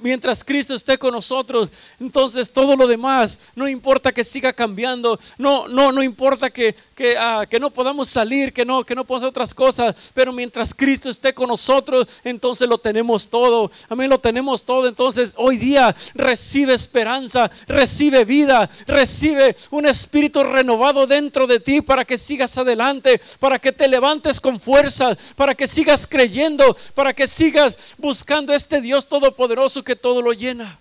mientras 0.02 0.44
Cristo 0.44 0.74
esté 0.74 0.98
con 0.98 1.14
nosotros, 1.14 1.70
entonces 2.00 2.52
todo 2.52 2.76
lo 2.76 2.88
demás, 2.88 3.40
no 3.56 3.68
importa 3.68 4.12
que 4.12 4.24
siga 4.24 4.54
cambiando, 4.54 5.20
no, 5.38 5.68
no, 5.68 5.92
no 5.92 6.04
importa 6.04 6.50
que, 6.50 6.76
que, 6.96 7.18
ah, 7.18 7.46
que 7.50 7.60
no 7.60 7.70
podamos 7.70 8.08
salir, 8.08 8.54
que 8.54 8.66
no, 8.66 8.84
que 8.84 8.96
no 8.96 9.06
podamos 9.06 9.24
hacer 9.24 9.30
otras 9.30 9.54
cosas, 9.54 10.12
pero 10.14 10.34
mientras 10.34 10.74
Cristo 10.74 11.10
esté 11.10 11.34
con 11.34 11.50
nosotros, 11.50 12.22
entonces 12.24 12.68
lo 12.68 12.78
tenemos 12.78 13.30
todo. 13.30 13.72
Amén, 13.90 14.10
lo 14.10 14.20
tenemos 14.20 14.64
todo. 14.64 14.88
Entonces 14.88 15.34
hoy 15.38 15.58
día 15.58 15.96
recibe 16.14 16.74
esperanza, 16.74 17.50
recibe 17.68 18.26
vida, 18.26 18.70
recibe 18.86 19.56
un 19.72 19.86
espíritu 19.86 20.44
renovado 20.44 21.06
dentro 21.06 21.48
de 21.48 21.60
ti 21.60 21.82
para 21.82 22.06
que 22.06 22.18
sigas 22.18 22.58
adelante, 22.58 23.20
para 23.40 23.60
que 23.60 23.72
te 23.72 23.88
levantes 23.88 24.40
con 24.40 24.60
fuerza, 24.60 25.18
para 25.36 25.56
que 25.56 25.68
sigas 25.68 26.08
creyendo, 26.08 26.76
para 26.94 27.14
que 27.14 27.28
sigas 27.28 27.96
buscando 27.98 28.54
este 28.54 28.82
Dios 28.82 29.08
todopoderoso 29.08 29.77
que 29.84 29.96
todo 29.96 30.22
lo 30.22 30.34
llena. 30.34 30.80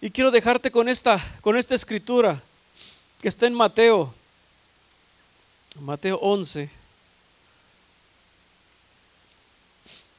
Y 0.00 0.10
quiero 0.10 0.30
dejarte 0.30 0.70
con 0.70 0.88
esta, 0.88 1.18
con 1.40 1.56
esta 1.56 1.74
escritura 1.74 2.40
que 3.20 3.28
está 3.28 3.46
en 3.46 3.54
Mateo, 3.54 4.14
Mateo 5.80 6.16
11. 6.18 6.70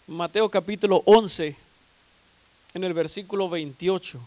Mateo 0.07 0.49
capítulo 0.49 1.03
11, 1.05 1.55
en 2.73 2.83
el 2.83 2.93
versículo 2.93 3.47
28. 3.47 4.19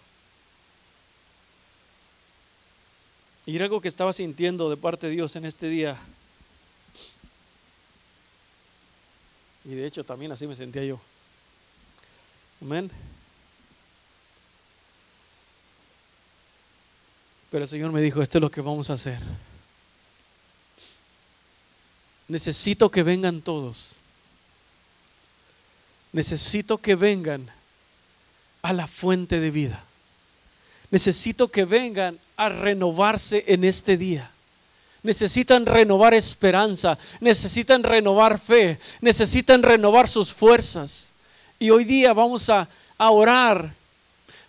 Y 3.46 3.56
era 3.56 3.64
algo 3.64 3.80
que 3.80 3.88
estaba 3.88 4.12
sintiendo 4.12 4.70
de 4.70 4.76
parte 4.76 5.08
de 5.08 5.14
Dios 5.14 5.34
en 5.34 5.44
este 5.44 5.68
día. 5.68 6.00
Y 9.64 9.74
de 9.74 9.86
hecho 9.86 10.04
también 10.04 10.30
así 10.30 10.46
me 10.46 10.54
sentía 10.54 10.84
yo. 10.84 11.00
Amén. 12.62 12.88
Pero 17.50 17.64
el 17.64 17.68
Señor 17.68 17.90
me 17.90 18.00
dijo, 18.00 18.22
esto 18.22 18.38
es 18.38 18.42
lo 18.42 18.50
que 18.52 18.60
vamos 18.60 18.88
a 18.88 18.92
hacer. 18.92 19.18
Necesito 22.28 22.88
que 22.88 23.02
vengan 23.02 23.42
todos. 23.42 23.96
Necesito 26.12 26.78
que 26.78 26.94
vengan 26.94 27.50
a 28.62 28.72
la 28.72 28.86
fuente 28.86 29.40
de 29.40 29.50
vida. 29.50 29.84
Necesito 30.92 31.48
que 31.48 31.64
vengan 31.64 32.18
a 32.36 32.48
renovarse 32.48 33.44
en 33.48 33.64
este 33.64 33.96
día. 33.96 34.30
Necesitan 35.02 35.66
renovar 35.66 36.14
esperanza, 36.14 36.96
necesitan 37.18 37.82
renovar 37.82 38.38
fe, 38.38 38.78
necesitan 39.00 39.64
renovar 39.64 40.08
sus 40.08 40.32
fuerzas. 40.32 41.11
Y 41.62 41.70
hoy 41.70 41.84
día 41.84 42.12
vamos 42.12 42.50
a, 42.50 42.68
orar 42.98 43.72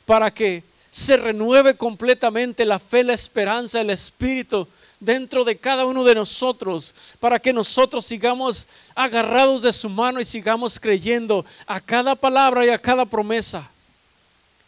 para 0.03 0.33
que 0.33 0.63
se 0.89 1.15
renueve 1.15 1.77
completamente 1.77 2.65
la 2.65 2.79
fe, 2.79 3.03
la 3.03 3.13
esperanza, 3.13 3.81
el 3.81 3.91
espíritu 3.91 4.67
dentro 4.99 5.43
de 5.43 5.55
cada 5.55 5.85
uno 5.85 6.03
de 6.03 6.15
nosotros, 6.15 6.95
para 7.19 7.37
que 7.37 7.53
nosotros 7.53 8.03
sigamos 8.03 8.67
agarrados 8.95 9.61
de 9.61 9.71
su 9.71 9.89
mano 9.89 10.19
y 10.19 10.25
sigamos 10.25 10.79
creyendo 10.79 11.45
a 11.67 11.79
cada 11.79 12.15
palabra 12.15 12.65
y 12.65 12.69
a 12.69 12.79
cada 12.79 13.05
promesa 13.05 13.69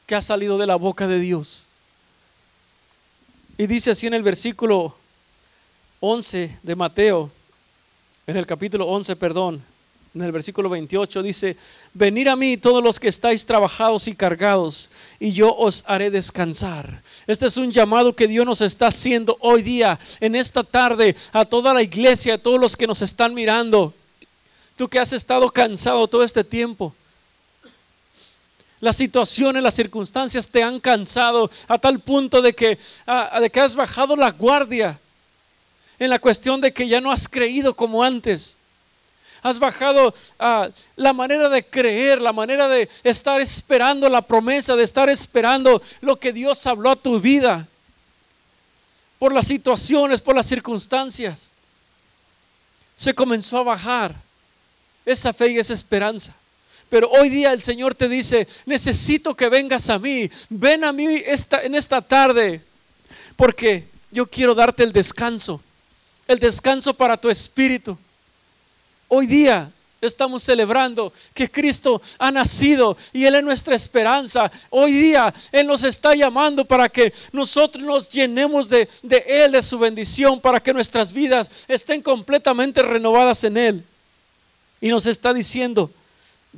que 0.06 0.14
ha 0.14 0.22
salido 0.22 0.60
de 0.60 0.68
la 0.68 0.76
boca 0.76 1.08
de 1.08 1.18
Dios. 1.18 1.66
Y 3.58 3.66
dice 3.66 3.90
así 3.90 4.06
en 4.06 4.14
el 4.14 4.22
versículo 4.22 4.96
11 6.00 6.60
de 6.62 6.76
Mateo, 6.76 7.32
en 8.28 8.38
el 8.38 8.46
capítulo 8.46 8.86
11, 8.86 9.16
perdón, 9.16 9.64
en 10.16 10.22
el 10.22 10.32
versículo 10.32 10.70
28 10.70 11.22
dice, 11.22 11.58
venid 11.94 12.28
a 12.28 12.38
mí 12.38 12.56
todos 12.56 12.82
los 12.82 13.02
que 13.02 13.10
estáis 13.10 13.46
trabajados 13.46 14.08
y 14.08 14.16
cargados, 14.16 14.90
y 15.20 15.34
yo 15.34 15.54
os 15.54 15.84
haré 15.88 16.10
descansar. 16.10 17.04
Este 17.28 17.48
es 17.48 17.58
un 17.58 17.70
llamado 17.70 18.16
que 18.16 18.28
Dios 18.28 18.46
nos 18.46 18.62
está 18.62 18.88
haciendo 18.88 19.38
hoy 19.42 19.62
día, 19.62 20.00
en 20.22 20.36
esta 20.36 20.64
tarde, 20.64 21.18
a 21.34 21.44
toda 21.44 21.74
la 21.74 21.84
iglesia, 21.84 22.36
a 22.36 22.38
todos 22.38 22.62
los 22.62 22.78
que 22.78 22.88
nos 22.88 23.02
están 23.02 23.34
mirando. 23.34 23.94
Tú 24.78 24.88
que 24.88 25.00
has 25.00 25.12
estado 25.12 25.50
cansado 25.50 26.08
todo 26.08 26.24
este 26.24 26.46
tiempo. 26.46 26.96
Las 28.80 28.96
situaciones, 28.96 29.62
las 29.62 29.76
circunstancias 29.76 30.48
te 30.48 30.64
han 30.64 30.80
cansado 30.80 31.52
a 31.68 31.78
tal 31.78 32.00
punto 32.00 32.42
de 32.42 32.54
que, 32.54 32.78
de 33.42 33.50
que 33.50 33.60
has 33.60 33.76
bajado 33.76 34.16
la 34.16 34.32
guardia 34.32 34.98
en 36.00 36.10
la 36.10 36.20
cuestión 36.20 36.62
de 36.62 36.74
que 36.74 36.88
ya 36.88 37.02
no 37.02 37.12
has 37.12 37.28
creído 37.28 37.74
como 37.74 38.02
antes. 38.02 38.58
Has 39.46 39.60
bajado 39.60 40.12
a 40.40 40.72
la 40.96 41.14
manera 41.14 41.50
de 41.50 41.64
creer, 41.64 42.20
la 42.20 42.34
manera 42.34 42.68
de 42.68 42.90
estar 43.04 43.40
esperando 43.40 44.10
la 44.10 44.24
promesa, 44.24 44.76
de 44.76 44.84
estar 44.84 45.08
esperando 45.08 45.84
lo 46.02 46.16
que 46.16 46.34
Dios 46.34 46.66
habló 46.66 46.90
a 46.90 46.96
tu 46.96 47.20
vida. 47.20 47.68
Por 49.20 49.32
las 49.32 49.46
situaciones, 49.46 50.20
por 50.20 50.36
las 50.36 50.48
circunstancias. 50.48 51.52
Se 52.98 53.14
comenzó 53.14 53.60
a 53.60 53.64
bajar 53.64 54.16
esa 55.06 55.32
fe 55.32 55.50
y 55.50 55.60
esa 55.60 55.76
esperanza. 55.76 56.34
Pero 56.90 57.08
hoy 57.12 57.30
día 57.30 57.54
el 57.54 57.62
Señor 57.62 57.94
te 57.94 58.10
dice, 58.10 58.48
necesito 58.66 59.36
que 59.36 59.48
vengas 59.48 59.92
a 59.92 60.00
mí. 60.00 60.28
Ven 60.50 60.84
a 60.84 60.92
mí 60.92 61.22
esta, 61.24 61.62
en 61.62 61.76
esta 61.76 62.02
tarde. 62.02 62.64
Porque 63.36 63.88
yo 64.10 64.26
quiero 64.26 64.56
darte 64.56 64.82
el 64.82 64.92
descanso. 64.92 65.62
El 66.28 66.40
descanso 66.40 66.96
para 66.96 67.16
tu 67.16 67.30
espíritu. 67.30 67.96
Hoy 69.08 69.28
día 69.28 69.72
estamos 70.02 70.44
celebrando 70.44 71.12
que 71.34 71.50
Cristo 71.50 72.02
ha 72.18 72.32
nacido 72.32 72.98
y 73.14 73.26
Él 73.26 73.36
es 73.36 73.44
nuestra 73.44 73.76
esperanza. 73.76 74.52
Hoy 74.70 74.92
día 74.92 75.34
Él 75.52 75.68
nos 75.68 75.84
está 75.84 76.16
llamando 76.16 76.66
para 76.66 76.90
que 76.90 77.14
nosotros 77.32 77.84
nos 77.84 78.10
llenemos 78.10 78.70
de, 78.70 78.88
de 79.04 79.24
Él, 79.28 79.54
de 79.54 79.62
su 79.62 79.78
bendición, 79.78 80.40
para 80.40 80.60
que 80.60 80.74
nuestras 80.74 81.12
vidas 81.12 81.66
estén 81.68 82.02
completamente 82.02 82.82
renovadas 82.82 83.44
en 83.44 83.58
Él. 83.58 83.84
Y 84.82 84.90
nos 84.90 85.06
está 85.06 85.34
diciendo, 85.34 85.92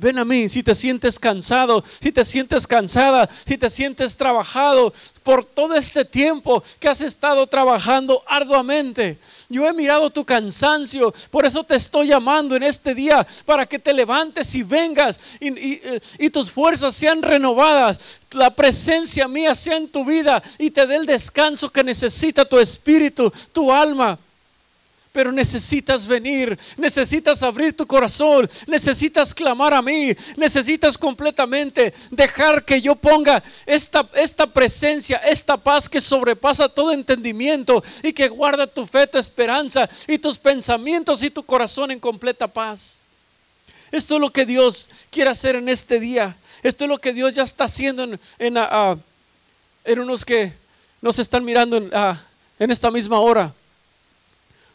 Ven 0.00 0.18
a 0.18 0.24
mí 0.24 0.48
si 0.48 0.62
te 0.62 0.74
sientes 0.74 1.18
cansado, 1.18 1.82
si 2.00 2.12
te 2.12 2.24
sientes 2.24 2.66
cansada, 2.66 3.28
si 3.46 3.58
te 3.58 3.68
sientes 3.68 4.16
trabajado 4.16 4.94
por 5.24 5.44
todo 5.44 5.74
este 5.74 6.04
tiempo 6.04 6.62
que 6.78 6.88
has 6.88 7.00
estado 7.00 7.46
trabajando 7.48 8.22
arduamente. 8.26 9.18
Yo 9.48 9.66
he 9.66 9.72
mirado 9.72 10.10
tu 10.10 10.24
cansancio, 10.24 11.12
por 11.30 11.44
eso 11.44 11.64
te 11.64 11.74
estoy 11.74 12.06
llamando 12.06 12.54
en 12.54 12.62
este 12.62 12.94
día 12.94 13.26
para 13.44 13.66
que 13.66 13.80
te 13.80 13.92
levantes 13.92 14.54
y 14.54 14.62
vengas 14.62 15.18
y, 15.40 15.80
y 16.18 16.30
tus 16.30 16.50
fuerzas 16.50 16.94
sean 16.94 17.20
renovadas, 17.20 18.20
la 18.30 18.54
presencia 18.54 19.26
mía 19.26 19.54
sea 19.56 19.78
en 19.78 19.88
tu 19.88 20.04
vida 20.04 20.40
y 20.58 20.70
te 20.70 20.86
dé 20.86 20.96
el 20.96 21.06
descanso 21.06 21.70
que 21.70 21.82
necesita 21.82 22.44
tu 22.44 22.58
espíritu, 22.58 23.32
tu 23.52 23.72
alma 23.72 24.18
pero 25.18 25.32
necesitas 25.32 26.06
venir, 26.06 26.56
necesitas 26.76 27.42
abrir 27.42 27.76
tu 27.76 27.84
corazón, 27.84 28.48
necesitas 28.68 29.34
clamar 29.34 29.74
a 29.74 29.82
mí, 29.82 30.14
necesitas 30.36 30.96
completamente 30.96 31.92
dejar 32.12 32.64
que 32.64 32.80
yo 32.80 32.94
ponga 32.94 33.42
esta, 33.66 34.08
esta 34.14 34.46
presencia, 34.46 35.16
esta 35.16 35.56
paz 35.56 35.88
que 35.88 36.00
sobrepasa 36.00 36.68
todo 36.68 36.92
entendimiento 36.92 37.82
y 38.04 38.12
que 38.12 38.28
guarda 38.28 38.64
tu 38.68 38.86
fe, 38.86 39.08
tu 39.08 39.18
esperanza 39.18 39.90
y 40.06 40.18
tus 40.18 40.38
pensamientos 40.38 41.20
y 41.24 41.30
tu 41.30 41.42
corazón 41.42 41.90
en 41.90 41.98
completa 41.98 42.46
paz. 42.46 43.00
Esto 43.90 44.14
es 44.14 44.20
lo 44.20 44.30
que 44.32 44.46
Dios 44.46 44.88
quiere 45.10 45.30
hacer 45.30 45.56
en 45.56 45.68
este 45.68 45.98
día. 45.98 46.36
Esto 46.62 46.84
es 46.84 46.88
lo 46.88 46.98
que 46.98 47.12
Dios 47.12 47.34
ya 47.34 47.42
está 47.42 47.64
haciendo 47.64 48.04
en, 48.04 48.20
en, 48.38 48.56
ah, 48.56 48.68
ah, 48.70 48.96
unos 49.84 50.24
que 50.24 50.52
nos 51.02 51.18
están 51.18 51.44
mirando 51.44 51.76
en, 51.76 51.90
ah, 51.92 52.22
en 52.60 52.70
esta 52.70 52.92
misma 52.92 53.18
hora. 53.18 53.52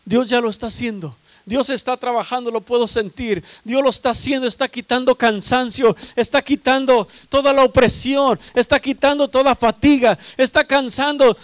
Dios 0.06 0.28
ya 0.28 0.42
lo 0.42 0.50
está 0.50 0.68
haciendo. 0.68 1.16
Dios 1.46 1.70
está 1.70 1.98
trabajando, 1.98 2.52
lo 2.52 2.62
puedo 2.62 2.88
sentir. 2.88 3.44
Dios 3.64 3.84
lo 3.84 3.90
está 3.90 4.12
haciendo, 4.12 4.48
está 4.48 4.68
quitando 4.68 5.16
cansancio, 5.16 5.96
está 6.16 6.42
quitando 6.42 7.08
toda 7.30 7.52
la 7.52 7.64
opresión, 7.64 8.40
está 8.56 8.80
quitando 8.80 9.28
toda 9.28 9.54
fatiga, 9.54 10.18
está 10.38 10.64
cansando, 10.64 11.36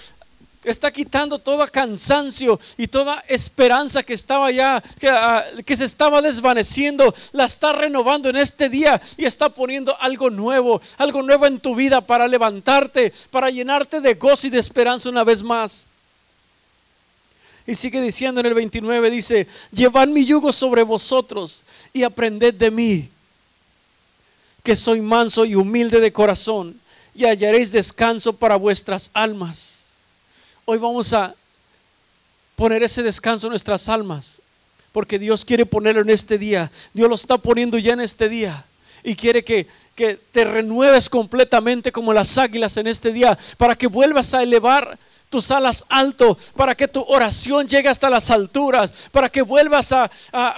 está 0.64 0.92
quitando 0.92 1.40
todo 1.40 1.68
cansancio 1.68 2.60
y 2.78 2.88
toda 2.88 3.24
esperanza 3.28 4.04
que 4.04 4.14
estaba 4.14 4.52
ya, 4.52 4.82
que, 5.00 5.10
ah, 5.10 5.44
que 5.66 5.76
se 5.76 5.86
estaba 5.86 6.22
desvaneciendo, 6.22 7.14
la 7.34 7.46
está 7.46 7.74
renovando 7.74 8.30
en 8.30 8.38
este 8.38 8.70
día 8.70 9.02
y 9.18 9.26
está 9.26 9.50
poniendo 9.50 10.00
algo 10.00 10.30
nuevo, 10.30 10.82
algo 10.98 11.22
nuevo 11.24 11.46
en 11.46 11.60
tu 11.60 11.76
vida 11.76 12.00
para 12.00 12.28
levantarte, 12.28 13.14
para 13.32 13.50
llenarte 13.50 14.00
de 14.00 14.14
gozo 14.14 14.48
y 14.48 14.50
de 14.50 14.60
esperanza 14.60 15.10
una 15.10 15.26
vez 15.26 15.44
más. 15.44 15.88
Y 17.70 17.76
sigue 17.76 18.02
diciendo 18.02 18.40
en 18.40 18.48
el 18.48 18.56
29, 18.56 19.12
dice, 19.12 19.46
llevad 19.72 20.08
mi 20.08 20.26
yugo 20.26 20.52
sobre 20.52 20.82
vosotros 20.82 21.62
y 21.94 22.02
aprended 22.02 22.56
de 22.56 22.72
mí, 22.72 23.10
que 24.64 24.76
soy 24.76 25.02
manso 25.02 25.46
y 25.46 25.54
humilde 25.54 26.00
de 26.00 26.12
corazón, 26.12 26.82
y 27.14 27.26
hallaréis 27.26 27.72
descanso 27.72 28.34
para 28.34 28.56
vuestras 28.56 29.12
almas. 29.14 29.84
Hoy 30.66 30.80
vamos 30.80 31.14
a 31.14 31.36
poner 32.56 32.82
ese 32.82 33.04
descanso 33.04 33.46
en 33.46 33.52
nuestras 33.52 33.88
almas, 33.88 34.42
porque 34.92 35.20
Dios 35.20 35.46
quiere 35.46 35.64
ponerlo 35.64 36.02
en 36.02 36.10
este 36.10 36.40
día. 36.40 36.72
Dios 36.96 37.08
lo 37.08 37.14
está 37.14 37.38
poniendo 37.38 37.78
ya 37.78 37.94
en 37.94 38.02
este 38.02 38.30
día. 38.30 38.66
Y 39.04 39.16
quiere 39.16 39.44
que, 39.44 39.68
que 39.94 40.16
te 40.16 40.44
renueves 40.44 41.08
completamente 41.08 41.92
como 41.92 42.14
las 42.14 42.36
águilas 42.40 42.78
en 42.78 42.88
este 42.88 43.14
día, 43.14 43.38
para 43.58 43.76
que 43.76 43.86
vuelvas 43.86 44.34
a 44.34 44.42
elevar 44.42 44.98
tus 45.30 45.52
alas 45.52 45.86
alto, 45.90 46.38
para 46.56 46.76
que 46.76 46.88
tu 46.88 47.02
oración 47.08 47.68
llegue 47.68 47.88
hasta 47.88 48.10
las 48.10 48.32
alturas, 48.32 49.10
para 49.12 49.30
que 49.30 49.44
vuelvas 49.44 49.92
a, 49.94 50.10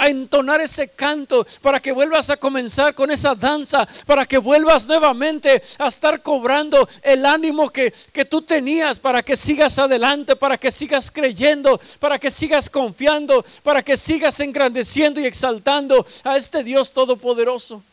entonar 0.08 0.62
ese 0.62 0.90
canto, 0.90 1.46
para 1.62 1.80
que 1.80 1.92
vuelvas 1.92 2.30
a 2.30 2.38
comenzar 2.38 2.96
con 2.96 3.12
esa 3.12 3.36
danza, 3.36 3.88
para 4.06 4.26
que 4.26 4.38
vuelvas 4.38 4.88
nuevamente 4.88 5.62
a 5.78 5.88
estar 5.88 6.22
cobrando 6.22 6.88
el 7.04 7.26
ánimo 7.26 7.70
que, 7.70 7.94
que 8.14 8.26
tú 8.26 8.42
tenías, 8.42 9.00
para 9.00 9.22
que 9.22 9.36
sigas 9.36 9.78
adelante, 9.78 10.36
para 10.36 10.58
que 10.58 10.72
sigas 10.72 11.12
creyendo, 11.12 11.80
para 12.00 12.18
que 12.18 12.32
sigas 12.32 12.70
confiando, 12.70 13.46
para 13.64 13.84
que 13.84 13.98
sigas 13.98 14.40
engrandeciendo 14.40 15.20
y 15.20 15.26
exaltando 15.26 16.06
a 16.24 16.38
este 16.38 16.64
Dios 16.64 16.94
todopoderoso. 16.94 17.84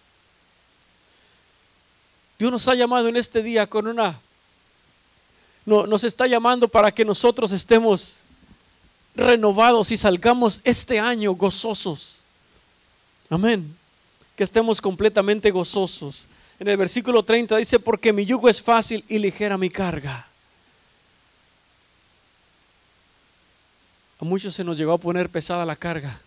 Dios 2.38 2.52
nos 2.52 2.68
ha 2.68 2.74
llamado 2.76 3.08
en 3.08 3.16
este 3.16 3.42
día 3.42 3.66
con 3.66 3.88
una 3.88 4.20
nos 5.68 6.04
está 6.04 6.26
llamando 6.26 6.66
para 6.66 6.90
que 6.90 7.04
nosotros 7.04 7.52
estemos 7.52 8.20
renovados 9.14 9.90
y 9.92 9.96
salgamos 9.96 10.60
este 10.64 10.98
año 10.98 11.32
gozosos. 11.34 12.22
Amén. 13.28 13.76
que 14.34 14.44
estemos 14.44 14.80
completamente 14.80 15.50
gozosos. 15.50 16.28
En 16.60 16.68
el 16.68 16.76
versículo 16.76 17.24
30 17.24 17.56
dice, 17.56 17.80
porque 17.80 18.12
mi 18.12 18.24
yugo 18.24 18.48
es 18.48 18.62
fácil 18.62 19.04
y 19.08 19.18
ligera 19.18 19.58
mi 19.58 19.68
carga. 19.68 20.28
A 24.20 24.24
muchos 24.24 24.54
se 24.54 24.62
nos 24.62 24.78
llegó 24.78 24.92
a 24.92 24.98
poner 24.98 25.28
pesada 25.28 25.66
la 25.66 25.74
carga. 25.74 26.20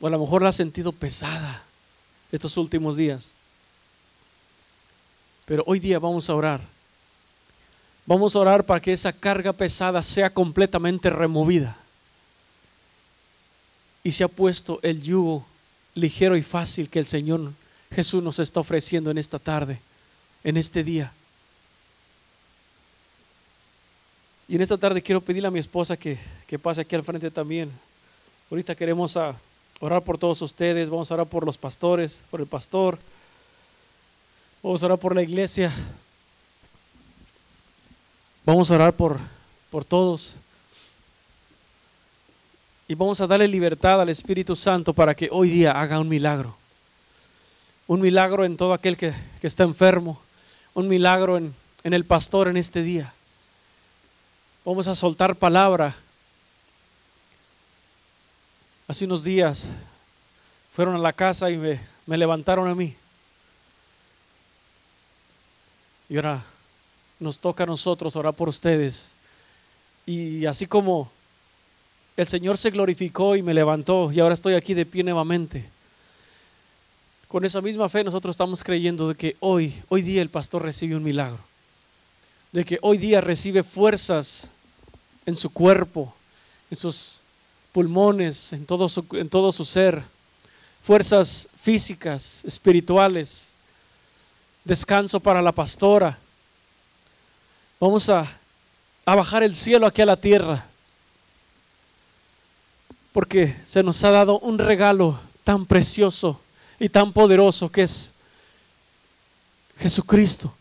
O 0.00 0.06
a 0.06 0.10
lo 0.10 0.18
mejor 0.18 0.42
la 0.42 0.48
ha 0.48 0.52
sentido 0.52 0.92
pesada 0.92 1.62
estos 2.32 2.56
últimos 2.56 2.96
días. 2.96 3.33
Pero 5.46 5.62
hoy 5.66 5.78
día 5.78 5.98
vamos 5.98 6.30
a 6.30 6.34
orar. 6.34 6.60
Vamos 8.06 8.36
a 8.36 8.38
orar 8.38 8.64
para 8.64 8.80
que 8.80 8.92
esa 8.92 9.12
carga 9.12 9.52
pesada 9.52 10.02
sea 10.02 10.30
completamente 10.30 11.10
removida. 11.10 11.76
Y 14.02 14.10
se 14.10 14.24
ha 14.24 14.28
puesto 14.28 14.78
el 14.82 15.02
yugo 15.02 15.46
ligero 15.94 16.36
y 16.36 16.42
fácil 16.42 16.90
que 16.90 16.98
el 16.98 17.06
Señor 17.06 17.52
Jesús 17.90 18.22
nos 18.22 18.38
está 18.38 18.60
ofreciendo 18.60 19.10
en 19.10 19.18
esta 19.18 19.38
tarde, 19.38 19.80
en 20.42 20.56
este 20.56 20.84
día. 20.84 21.12
Y 24.48 24.56
en 24.56 24.62
esta 24.62 24.76
tarde 24.76 25.00
quiero 25.00 25.22
pedirle 25.22 25.48
a 25.48 25.50
mi 25.50 25.60
esposa 25.60 25.96
que, 25.96 26.18
que 26.46 26.58
pase 26.58 26.82
aquí 26.82 26.94
al 26.94 27.04
frente 27.04 27.30
también. 27.30 27.70
Ahorita 28.50 28.74
queremos 28.74 29.16
orar 29.80 30.02
por 30.02 30.18
todos 30.18 30.42
ustedes, 30.42 30.90
vamos 30.90 31.10
a 31.10 31.14
orar 31.14 31.26
por 31.26 31.46
los 31.46 31.56
pastores, 31.56 32.20
por 32.30 32.40
el 32.40 32.46
pastor, 32.46 32.98
vamos 34.64 34.82
a 34.82 34.86
orar 34.86 34.98
por 34.98 35.14
la 35.14 35.22
iglesia, 35.22 35.70
vamos 38.46 38.70
a 38.70 38.74
orar 38.76 38.94
por, 38.94 39.20
por 39.70 39.84
todos. 39.84 40.36
Y 42.88 42.94
vamos 42.94 43.20
a 43.20 43.26
darle 43.26 43.46
libertad 43.46 44.00
al 44.00 44.08
Espíritu 44.08 44.56
Santo 44.56 44.94
para 44.94 45.14
que 45.14 45.28
hoy 45.30 45.50
día 45.50 45.72
haga 45.72 46.00
un 46.00 46.08
milagro. 46.08 46.56
Un 47.86 48.00
milagro 48.00 48.46
en 48.46 48.56
todo 48.56 48.72
aquel 48.72 48.96
que, 48.96 49.12
que 49.38 49.46
está 49.46 49.64
enfermo. 49.64 50.18
Un 50.72 50.88
milagro 50.88 51.36
en, 51.36 51.54
en 51.82 51.92
el 51.92 52.06
pastor 52.06 52.48
en 52.48 52.56
este 52.56 52.82
día. 52.82 53.12
Vamos 54.64 54.88
a 54.88 54.94
soltar 54.94 55.36
palabra. 55.36 55.94
Hace 58.88 59.04
unos 59.04 59.24
días 59.24 59.68
fueron 60.70 60.94
a 60.94 60.98
la 60.98 61.12
casa 61.12 61.50
y 61.50 61.58
me, 61.58 61.80
me 62.06 62.16
levantaron 62.16 62.66
a 62.66 62.74
mí. 62.74 62.96
Y 66.08 66.16
ahora 66.16 66.42
nos 67.18 67.38
toca 67.38 67.64
a 67.64 67.66
nosotros 67.66 68.16
orar 68.16 68.34
por 68.34 68.48
ustedes. 68.48 69.14
Y 70.06 70.44
así 70.46 70.66
como 70.66 71.10
el 72.16 72.26
Señor 72.26 72.58
se 72.58 72.70
glorificó 72.70 73.36
y 73.36 73.42
me 73.42 73.54
levantó 73.54 74.12
y 74.12 74.20
ahora 74.20 74.34
estoy 74.34 74.54
aquí 74.54 74.74
de 74.74 74.86
pie 74.86 75.02
nuevamente. 75.02 75.68
Con 77.28 77.44
esa 77.44 77.60
misma 77.60 77.88
fe 77.88 78.04
nosotros 78.04 78.34
estamos 78.34 78.62
creyendo 78.62 79.08
de 79.08 79.14
que 79.16 79.36
hoy, 79.40 79.74
hoy 79.88 80.02
día 80.02 80.22
el 80.22 80.30
pastor 80.30 80.62
recibe 80.62 80.94
un 80.94 81.02
milagro. 81.02 81.40
De 82.52 82.64
que 82.64 82.78
hoy 82.82 82.98
día 82.98 83.20
recibe 83.20 83.64
fuerzas 83.64 84.50
en 85.26 85.34
su 85.34 85.52
cuerpo, 85.52 86.14
en 86.70 86.76
sus 86.76 87.20
pulmones, 87.72 88.52
en 88.52 88.64
todo 88.66 88.88
su, 88.88 89.04
en 89.12 89.28
todo 89.28 89.50
su 89.50 89.64
ser, 89.64 90.02
fuerzas 90.84 91.48
físicas, 91.60 92.44
espirituales, 92.44 93.53
descanso 94.64 95.20
para 95.20 95.42
la 95.42 95.52
pastora. 95.52 96.18
Vamos 97.78 98.08
a, 98.08 98.26
a 99.04 99.14
bajar 99.14 99.42
el 99.42 99.54
cielo 99.54 99.86
aquí 99.86 100.02
a 100.02 100.06
la 100.06 100.16
tierra, 100.16 100.66
porque 103.12 103.56
se 103.66 103.82
nos 103.82 104.02
ha 104.04 104.10
dado 104.10 104.38
un 104.40 104.58
regalo 104.58 105.18
tan 105.44 105.66
precioso 105.66 106.40
y 106.80 106.88
tan 106.88 107.12
poderoso 107.12 107.70
que 107.70 107.82
es 107.82 108.12
Jesucristo 109.76 110.54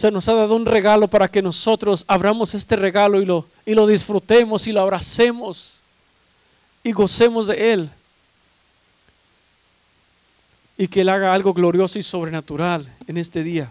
se 0.00 0.10
nos 0.10 0.28
ha 0.30 0.34
dado 0.34 0.56
un 0.56 0.64
regalo 0.64 1.08
para 1.08 1.28
que 1.28 1.42
nosotros 1.42 2.06
abramos 2.08 2.54
este 2.54 2.74
regalo 2.74 3.20
y 3.20 3.26
lo, 3.26 3.46
y 3.66 3.74
lo 3.74 3.86
disfrutemos 3.86 4.66
y 4.66 4.72
lo 4.72 4.80
abracemos 4.80 5.82
y 6.82 6.92
gocemos 6.92 7.46
de 7.48 7.74
Él. 7.74 7.90
Y 10.80 10.88
que 10.88 11.02
Él 11.02 11.10
haga 11.10 11.34
algo 11.34 11.52
glorioso 11.52 11.98
y 11.98 12.02
sobrenatural 12.02 12.90
en 13.06 13.18
este 13.18 13.44
día. 13.44 13.70